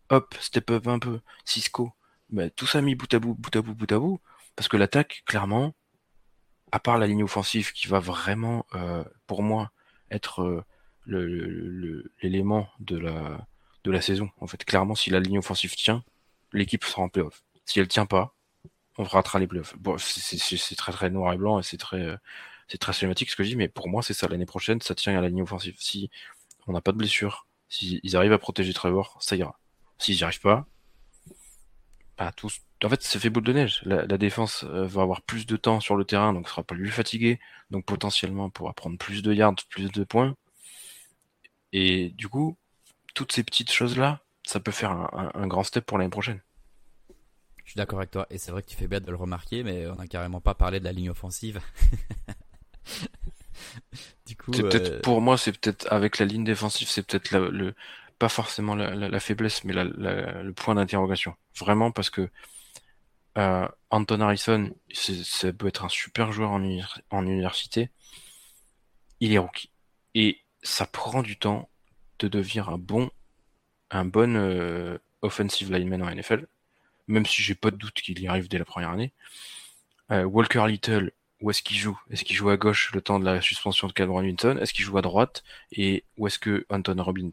[0.09, 1.91] hop, step up un peu, Cisco,
[2.29, 4.21] bah, tout ça mis bout à bout, bout à bout, bout à bout,
[4.55, 5.73] parce que l'attaque, clairement,
[6.71, 9.71] à part la ligne offensive qui va vraiment, euh, pour moi,
[10.09, 10.63] être euh,
[12.21, 13.47] l'élément de la,
[13.83, 14.29] de la saison.
[14.39, 16.03] En fait, clairement, si la ligne offensive tient,
[16.53, 17.43] l'équipe sera en playoff.
[17.65, 18.35] Si elle tient pas,
[18.97, 19.75] on ratera les playoffs.
[19.77, 22.17] Bon, c'est très très noir et blanc et c'est très euh,
[22.67, 24.27] c'est très schématique ce que je dis, mais pour moi c'est ça.
[24.27, 25.75] L'année prochaine, ça tient à la ligne offensive.
[25.79, 26.09] Si
[26.67, 29.59] on n'a pas de blessure, s'ils arrivent à protéger Trevor, ça ira.
[29.97, 30.65] S'ils n'y arrivent pas,
[32.35, 33.81] tous, en fait, ça fait boule de neige.
[33.85, 37.39] La, défense euh, va avoir plus de temps sur le terrain, donc sera plus fatigué,
[37.69, 40.35] donc potentiellement pourra prendre plus de yards, plus de points.
[41.73, 42.57] Et du coup,
[43.13, 46.41] toutes ces petites choses-là, ça peut faire un, grand step pour l'année prochaine.
[47.63, 49.63] Je suis d'accord avec toi, et c'est vrai que tu fais bien de le remarquer,
[49.63, 51.61] mais on n'a carrément pas parlé de la ligne offensive.
[54.25, 57.75] du coup, euh, pour moi, c'est peut-être avec la ligne défensive, c'est peut-être le,
[58.21, 61.33] pas forcément la, faiblesse, mais le point d'interrogation.
[61.57, 62.29] Vraiment parce que
[63.35, 66.61] euh, Anton Harrison, ça peut être un super joueur en,
[67.09, 67.89] en université.
[69.21, 69.71] Il est rookie.
[70.13, 71.67] Et ça prend du temps
[72.19, 73.09] de devenir un bon,
[73.89, 76.45] un bon euh, offensive lineman en NFL.
[77.07, 79.13] Même si j'ai pas de doute qu'il y arrive dès la première année.
[80.11, 81.11] Euh, Walker Little,
[81.41, 81.99] où est-ce qu'il joue?
[82.11, 84.85] Est-ce qu'il joue à gauche le temps de la suspension de Cameron Winton Est-ce qu'il
[84.85, 85.43] joue à droite?
[85.71, 87.31] Et où est-ce que Anton Robin,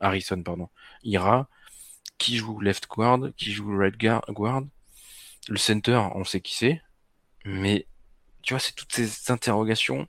[0.00, 0.68] Harrison pardon,
[1.02, 1.48] ira
[2.18, 4.22] Qui joue left guard Qui joue right guard
[5.48, 6.82] le center, on sait qui c'est,
[7.44, 7.86] mais
[8.42, 10.06] tu vois, c'est toutes ces interrogations.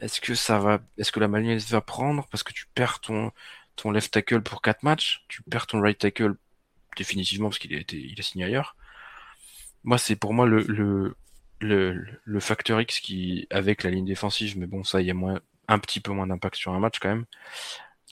[0.00, 3.32] Est-ce que ça va, est-ce que la mayonnaise va prendre parce que tu perds ton
[3.76, 6.36] ton left tackle pour quatre matchs, tu perds ton right tackle
[6.96, 8.76] définitivement parce qu'il a été, il a signé ailleurs.
[9.84, 11.16] Moi, c'est pour moi le, le
[11.60, 15.40] le, le facteur X qui, avec la ligne défensive, mais bon, ça, y a moins,
[15.68, 17.26] un petit peu moins d'impact sur un match quand même,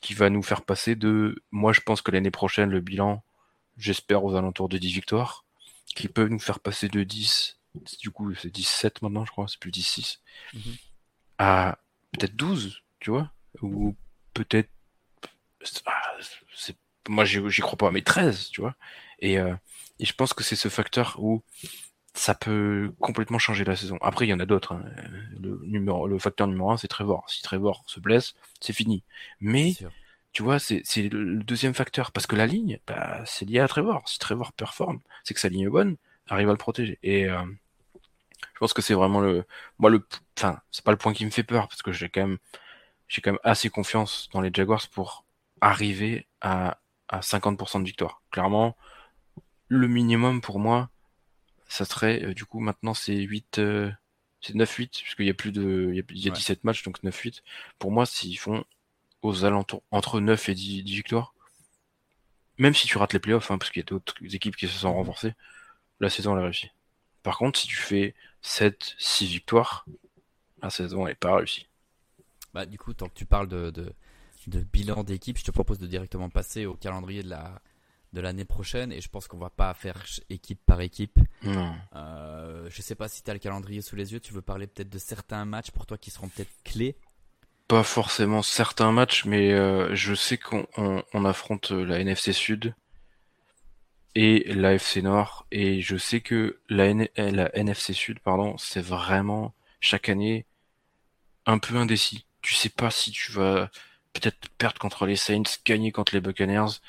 [0.01, 3.25] qui va nous faire passer de, moi je pense que l'année prochaine, le bilan,
[3.77, 5.45] j'espère aux alentours de 10 victoires,
[5.95, 7.59] qui peut nous faire passer de 10,
[8.01, 10.19] du coup c'est 17 maintenant je crois, c'est plus 10-6,
[10.55, 10.77] mhm.
[11.39, 11.79] à
[12.13, 13.33] peut-être 12, tu vois,
[13.63, 13.97] ou
[14.35, 14.71] peut-être,
[15.87, 16.17] ah,
[17.09, 18.77] moi j'y crois pas, mais 13, tu vois,
[19.19, 19.55] et, euh,
[19.99, 21.43] et je pense que c'est ce facteur où
[22.19, 23.97] ça peut complètement changer la saison.
[24.01, 24.73] Après, il y en a d'autres.
[24.73, 24.83] Hein.
[25.41, 27.25] Le, numéro, le facteur numéro un, c'est Trevor.
[27.29, 29.05] Si Trevor se blesse, c'est fini.
[29.41, 29.75] Mais,
[30.33, 32.13] tu vois, c'est le deuxième facteur.
[32.13, 34.09] Parce que la ligne, bah, c'est lié à Trevor.
[34.09, 35.97] Si Trevor performe, c'est que sa ligne est bonne,
[36.29, 36.99] arrive à le protéger.
[37.03, 37.43] Et euh,
[38.55, 39.45] je pense que c'est vraiment le...
[39.79, 40.05] Moi, le...
[40.37, 42.39] Enfin, c'est pas le point qui me fait peur, parce que j'ai quand même
[43.09, 45.25] j'ai quand même assez confiance dans les Jaguars pour
[45.63, 48.21] arriver à, à 50% de victoire.
[48.31, 48.77] Clairement,
[49.69, 50.91] le minimum pour moi,
[51.69, 53.91] ça serait euh, du coup maintenant c'est 8 euh,
[54.41, 57.43] c'est 9-8 puisqu'il y a plus de il y a, 17 matchs donc 9-8
[57.79, 58.65] pour moi s'ils font
[59.23, 61.35] aux alentours entre 9 et 10, victoires
[62.57, 64.79] même si tu rates les playoffs hein, parce qu'il y a d'autres équipes qui se
[64.79, 65.35] sont renforcées
[66.01, 66.71] la saison elle a réussi.
[67.23, 69.85] Par contre si tu fais 7 6 victoires
[70.63, 71.69] la saison n'est pas réussie.
[72.55, 73.93] Bah du coup tant que tu parles de, de,
[74.47, 77.61] de bilan d'équipe je te propose de directement passer au calendrier de la
[78.13, 81.19] de l'année prochaine et je pense qu'on va pas faire équipe par équipe.
[81.43, 81.75] Non.
[81.95, 84.67] Euh, je sais pas si tu as le calendrier sous les yeux, tu veux parler
[84.67, 86.97] peut-être de certains matchs pour toi qui seront peut-être clés?
[87.69, 92.75] Pas forcément certains matchs, mais euh, je sais qu'on on, affronte la NFC Sud
[94.15, 99.55] et la FC Nord et je sais que la, la NFC Sud, pardon, c'est vraiment
[99.81, 100.47] chaque année
[101.45, 102.25] un peu indécis.
[102.41, 103.71] Tu sais pas si tu vas
[104.15, 106.81] peut-être perdre contre les Saints, gagner contre les Buccaneers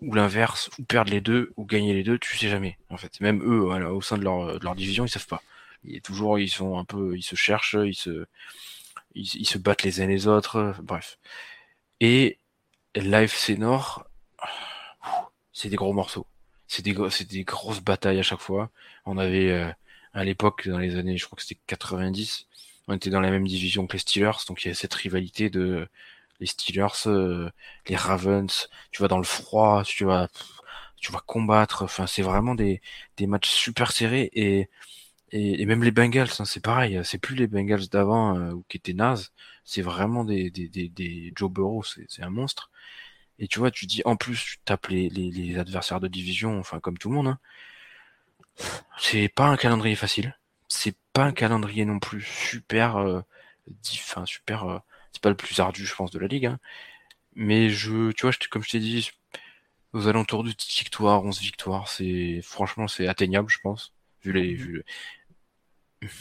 [0.00, 2.78] ou l'inverse, ou perdre les deux, ou gagner les deux, tu sais jamais.
[2.90, 5.42] En fait, même eux, au sein de leur, de leur division, ils savent pas.
[6.02, 8.26] Toujours, ils sont un peu, ils se cherchent, ils se,
[9.14, 11.18] ils, se battent les uns les autres, bref.
[12.00, 12.38] Et
[12.94, 14.06] l'AFC Nord,
[15.52, 16.26] c'est des gros morceaux.
[16.68, 18.70] C'est des, c'est des grosses batailles à chaque fois.
[19.06, 19.70] On avait, euh,
[20.12, 22.46] à l'époque, dans les années, je crois que c'était 90,
[22.88, 25.50] on était dans la même division que les Steelers, donc il y a cette rivalité
[25.50, 25.88] de,
[26.40, 27.50] les Steelers, euh,
[27.88, 30.28] les Ravens, tu vas dans le froid, tu vas,
[30.96, 31.84] tu vas combattre.
[31.84, 32.80] Enfin, c'est vraiment des,
[33.16, 34.68] des matchs super serrés et,
[35.32, 37.00] et, même les Bengals, hein, c'est pareil.
[37.04, 39.32] C'est plus les Bengals d'avant euh, qui étaient nazes.
[39.64, 42.70] C'est vraiment des, des, des, des Joe Burrow, c'est un monstre.
[43.38, 46.58] Et tu vois, tu dis en plus, tu tapes les, les, les adversaires de division,
[46.58, 47.28] enfin comme tout le monde.
[47.28, 47.38] Hein.
[48.98, 50.38] C'est pas un calendrier facile.
[50.68, 53.20] C'est pas un calendrier non plus super, euh,
[53.94, 54.78] enfin super euh,
[55.16, 56.46] c'est pas le plus ardu, je pense, de la ligue.
[56.46, 56.58] Hein.
[57.34, 59.10] Mais je, tu vois, comme je t'ai dit,
[59.94, 63.94] aux alentours de 10 victoires, 11 victoires, c'est franchement c'est atteignable, je pense.
[64.22, 64.56] Vu les, mhm.
[64.58, 64.84] vu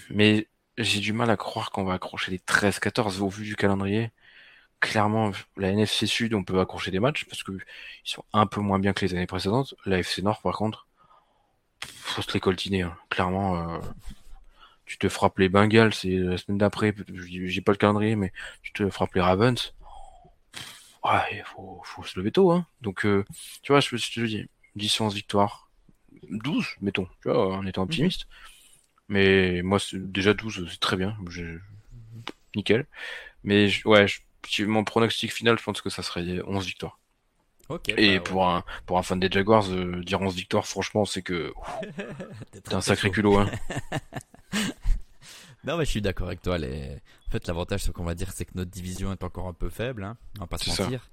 [0.10, 4.12] Mais j'ai du mal à croire qu'on va accrocher les 13-14 au vu du calendrier.
[4.80, 8.62] Clairement, la NFC Sud, on peut accrocher des matchs parce que ils sont un peu
[8.62, 9.76] moins bien que les années précédentes.
[9.86, 10.88] La FC Nord, par contre,
[11.82, 12.84] faut se les coltiner.
[12.84, 12.98] Hein.
[13.10, 13.80] Clairement, euh,
[14.86, 16.94] tu te frappes les Bengals, c'est la semaine d'après,
[17.26, 18.32] j'ai pas le calendrier, mais
[18.62, 19.74] tu te frappes les Ravens.
[21.04, 22.66] Ouais, il faut, faut se lever tôt, hein.
[22.82, 23.26] Donc, euh,
[23.62, 25.70] tu vois, je, te dis, 10, 11 victoires,
[26.30, 28.28] 12, mettons, tu vois, en étant optimiste.
[29.08, 31.16] Mais moi, déjà 12, c'est très bien.
[32.56, 32.88] Nickel.
[33.44, 34.08] Mais ouais,
[34.60, 37.00] mon pronostic final, je pense que ça serait 11 victoires.
[37.98, 41.22] et bah pour, un, pour un fan des Jaguars, euh, dire 11 victoires, franchement, c'est
[41.22, 41.54] que.
[42.64, 43.50] T'es un sacré culot, hein.
[45.66, 46.58] non, mais je suis d'accord avec toi.
[46.58, 47.02] Les...
[47.28, 49.70] En fait, l'avantage, ce qu'on va dire, c'est que notre division est encore un peu
[49.70, 50.04] faible.
[50.04, 50.18] Hein.
[50.38, 51.10] On va pas se mentir.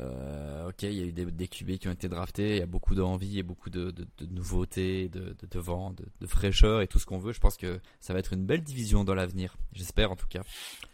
[0.00, 2.62] Euh, ok, il y a eu des, des QB qui ont été draftés, il y
[2.62, 6.86] a beaucoup d'envie et beaucoup de, de, de nouveautés, de, de, vent, de, fraîcheur et
[6.86, 7.32] tout ce qu'on veut.
[7.32, 9.56] Je pense que ça va être une belle division dans l'avenir.
[9.72, 10.42] J'espère en tout cas.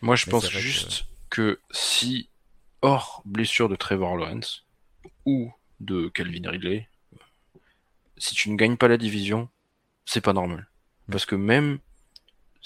[0.01, 1.61] Moi, je pense juste que...
[1.71, 2.31] si,
[2.81, 4.65] hors blessure de Trevor Lawrence
[5.27, 6.89] ou de Calvin Ridley,
[8.17, 9.51] si tu ne gagnes pas la division,
[10.07, 10.69] c'est pas normal.
[11.11, 11.79] Parce que même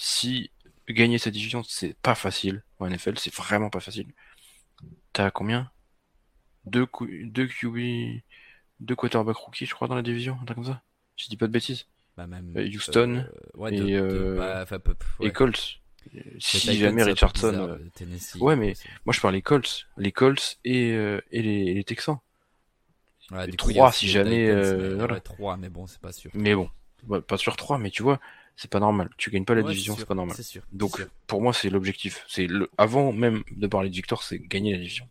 [0.01, 0.51] si
[0.89, 4.07] gagner cette division, c'est pas facile en NFL, c'est vraiment pas facile.
[5.13, 5.71] T'as combien?
[6.65, 6.87] Deux,
[7.25, 8.23] deux QB,
[8.81, 10.83] deux quarterbacks rookies, je crois, dans la division, un truc comme ça?
[11.17, 11.87] Je dis pas de bêtises.
[12.17, 13.27] Bah même, euh, Houston
[13.59, 14.67] euh, et, euh, bah,
[15.21, 15.81] et Colts.
[16.39, 17.55] Si jamais Richardson.
[17.55, 18.73] Euh, ouais, mais
[19.05, 22.19] moi je parle les Colts, les Colts et, et les, les, Texans.
[23.31, 24.51] Ouais, les trois, si jamais.
[24.95, 25.21] voilà.
[25.21, 26.31] trois, mais bon, c'est pas sûr.
[26.35, 26.71] Mais bon,
[27.27, 28.21] pas sur 3, mais tu vois,
[28.57, 29.11] c'est pas normal.
[29.17, 30.37] Tu gagnes pas la division, c'est pas normal.
[30.43, 32.25] Sûr, Donc, pour moi, c'est l'objectif.
[32.29, 35.09] C'est le, avant même de parler de victoire, c'est gagner la division.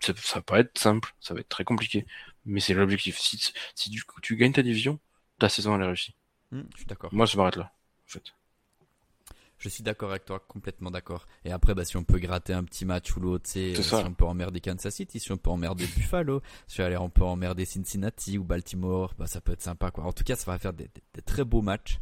[0.00, 2.06] Ça, ça va pas être simple, ça va être très compliqué,
[2.44, 3.18] mais c'est l'objectif.
[3.18, 3.38] Si,
[3.74, 4.98] si tu, tu, gagnes ta division,
[5.38, 6.14] ta saison elle est réussie.
[6.52, 7.12] Hmm, je suis d'accord.
[7.12, 7.72] Moi, je m'arrête là.
[8.06, 8.32] en fait.
[9.58, 11.26] Je suis d'accord avec toi, complètement d'accord.
[11.44, 14.12] Et après, bah, si on peut gratter un petit match ou l'autre, c'est si on
[14.12, 18.44] peut emmerder Kansas City, si on peut emmerder Buffalo, si on peut emmerder Cincinnati ou
[18.44, 20.04] Baltimore, bah, ça peut être sympa, quoi.
[20.04, 20.90] En tout cas, ça va faire des,
[21.24, 22.00] très beaux matchs.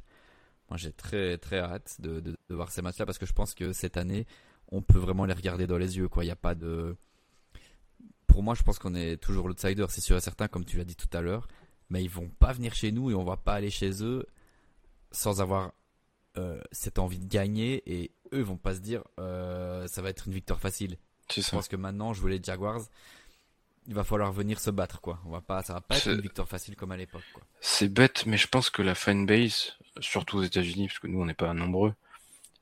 [0.70, 3.72] Moi, j'ai très, très hâte de, de, voir ces matchs-là parce que je pense que
[3.72, 4.26] cette année,
[4.68, 6.24] on peut vraiment les regarder dans les yeux, quoi.
[6.24, 6.96] Il n'y a pas de,
[8.34, 10.84] pour moi, je pense qu'on est toujours l'outsider, c'est sûr et certain, comme tu l'as
[10.84, 11.46] dit tout à l'heure.
[11.88, 14.26] Mais ils vont pas venir chez nous et on va pas aller chez eux
[15.12, 15.72] sans avoir
[16.36, 20.26] euh, cette envie de gagner et eux vont pas se dire euh, ça va être
[20.26, 20.96] une victoire facile.
[21.32, 22.82] Je pense que maintenant, jouer les Jaguars,
[23.86, 25.20] il va falloir venir se battre quoi.
[25.26, 27.22] On va pas, ça va pas être une victoire facile comme à l'époque.
[27.60, 31.26] C'est bête, mais je pense que la fanbase, surtout aux États-Unis, parce que nous on
[31.26, 31.94] n'est pas nombreux,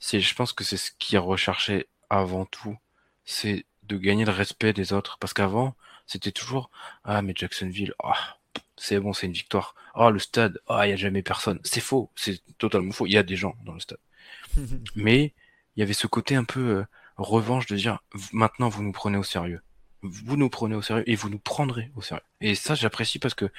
[0.01, 2.77] c'est, je pense que c'est ce qui est recherché avant tout,
[3.25, 5.17] c'est de gagner le respect des autres.
[5.19, 6.71] Parce qu'avant, c'était toujours
[7.05, 8.39] ah mais Jacksonville, ah
[8.77, 9.75] c'est bon, c'est une victoire.
[9.95, 11.61] Oh, le stade, oh, il y a jamais personne.
[11.63, 13.07] C'est faux, c'est totalement faux.
[13.07, 14.01] Il y a des gens dans le stade.
[14.97, 15.35] Mais
[15.77, 16.85] il y avait ce côté un peu euh,
[17.17, 18.01] revanche de dire
[18.33, 19.63] maintenant vous nous prenez au sérieux.
[20.03, 22.25] Vous nous prenez au sérieux et vous nous prendrez au sérieux.
[22.41, 23.51] Et ça, j'apprécie parce que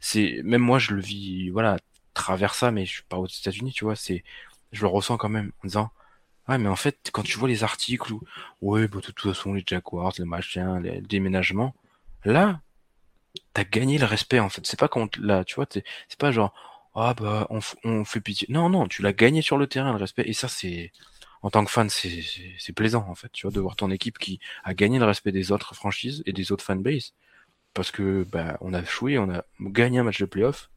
[0.00, 1.78] c'est même moi je le vis voilà
[2.14, 3.96] travers ça, mais je suis pas aux États-Unis, tu vois.
[3.96, 4.24] C'est
[4.72, 5.90] je le ressens quand même en disant
[6.48, 8.22] ouais, mais en fait quand tu vois les articles où
[8.62, 11.74] ouais, bah, de toute façon les Jaguars, les machins, les déménagements,
[12.24, 12.60] là
[13.54, 14.66] t'as gagné le respect en fait.
[14.66, 15.84] C'est pas quand là, tu vois, c'est
[16.18, 16.52] pas genre
[16.94, 18.46] ah bah on, on, fait pitié.
[18.50, 20.92] Non non, tu l'as gagné sur le terrain le respect et ça c'est
[21.46, 24.40] en tant que fan c'est plaisant en fait, tu vois, de voir ton équipe qui
[24.64, 27.14] a gagné le respect des autres franchises et des autres fanbases.
[27.72, 30.70] Parce que bah on a joué, on a gagné un match de playoff.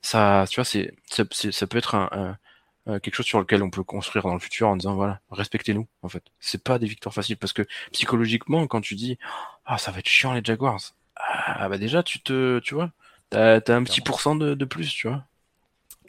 [0.00, 2.38] Ça, tu vois, c'est ça, ça, peut être un,
[2.86, 5.86] un quelque chose sur lequel on peut construire dans le futur en disant voilà respectez-nous
[6.00, 6.24] en fait.
[6.40, 9.18] C'est pas des victoires faciles parce que psychologiquement quand tu dis
[9.66, 10.80] ah ça va être chiant les Jaguars
[11.16, 12.92] ah bah déjà tu te tu vois
[13.28, 15.26] t'as as un petit pourcent de, de, plus tu vois.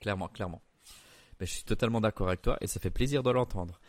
[0.02, 0.62] Clairement clairement
[1.44, 3.80] ben, je suis totalement d'accord avec toi et ça fait plaisir de l'entendre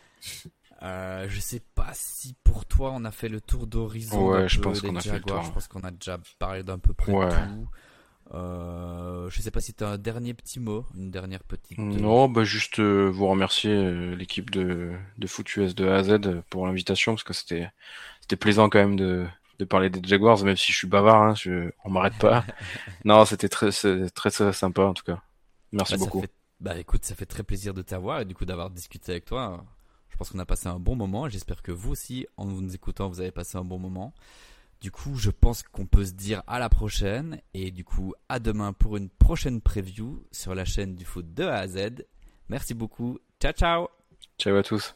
[0.83, 4.61] euh, je sais pas si pour toi on a fait le tour d'horizon ouais, je
[4.61, 5.43] pense qu'on a fait le tour.
[5.43, 7.29] je pense qu'on a déjà parlé d'un peu près ouais.
[7.29, 7.69] tout
[8.33, 11.79] euh, je sais pas si tu as un dernier petit mot, une dernière petite.
[11.79, 16.03] Non, bah juste euh, vous remercier euh, l'équipe de, de Foot US de A à
[16.03, 17.71] Z pour l'invitation parce que c'était
[18.23, 19.27] c'était plaisant quand même de,
[19.59, 22.45] de parler des Jaguars, même si je suis bavard, hein, je, on m'arrête pas.
[23.05, 25.21] non, c'était très, très, très, sympa en tout cas.
[25.73, 26.25] Merci bah, beaucoup.
[26.65, 29.67] Bah écoute, ça fait très plaisir de t'avoir et du coup d'avoir discuté avec toi.
[30.09, 31.29] Je pense qu'on a passé un bon moment.
[31.29, 34.15] J'espère que vous aussi, en nous écoutant, vous avez passé un bon moment.
[34.81, 38.39] Du coup, je pense qu'on peut se dire à la prochaine et du coup à
[38.39, 42.07] demain pour une prochaine preview sur la chaîne du foot de A à Z.
[42.49, 43.19] Merci beaucoup.
[43.39, 43.89] Ciao ciao.
[44.39, 44.95] Ciao à tous.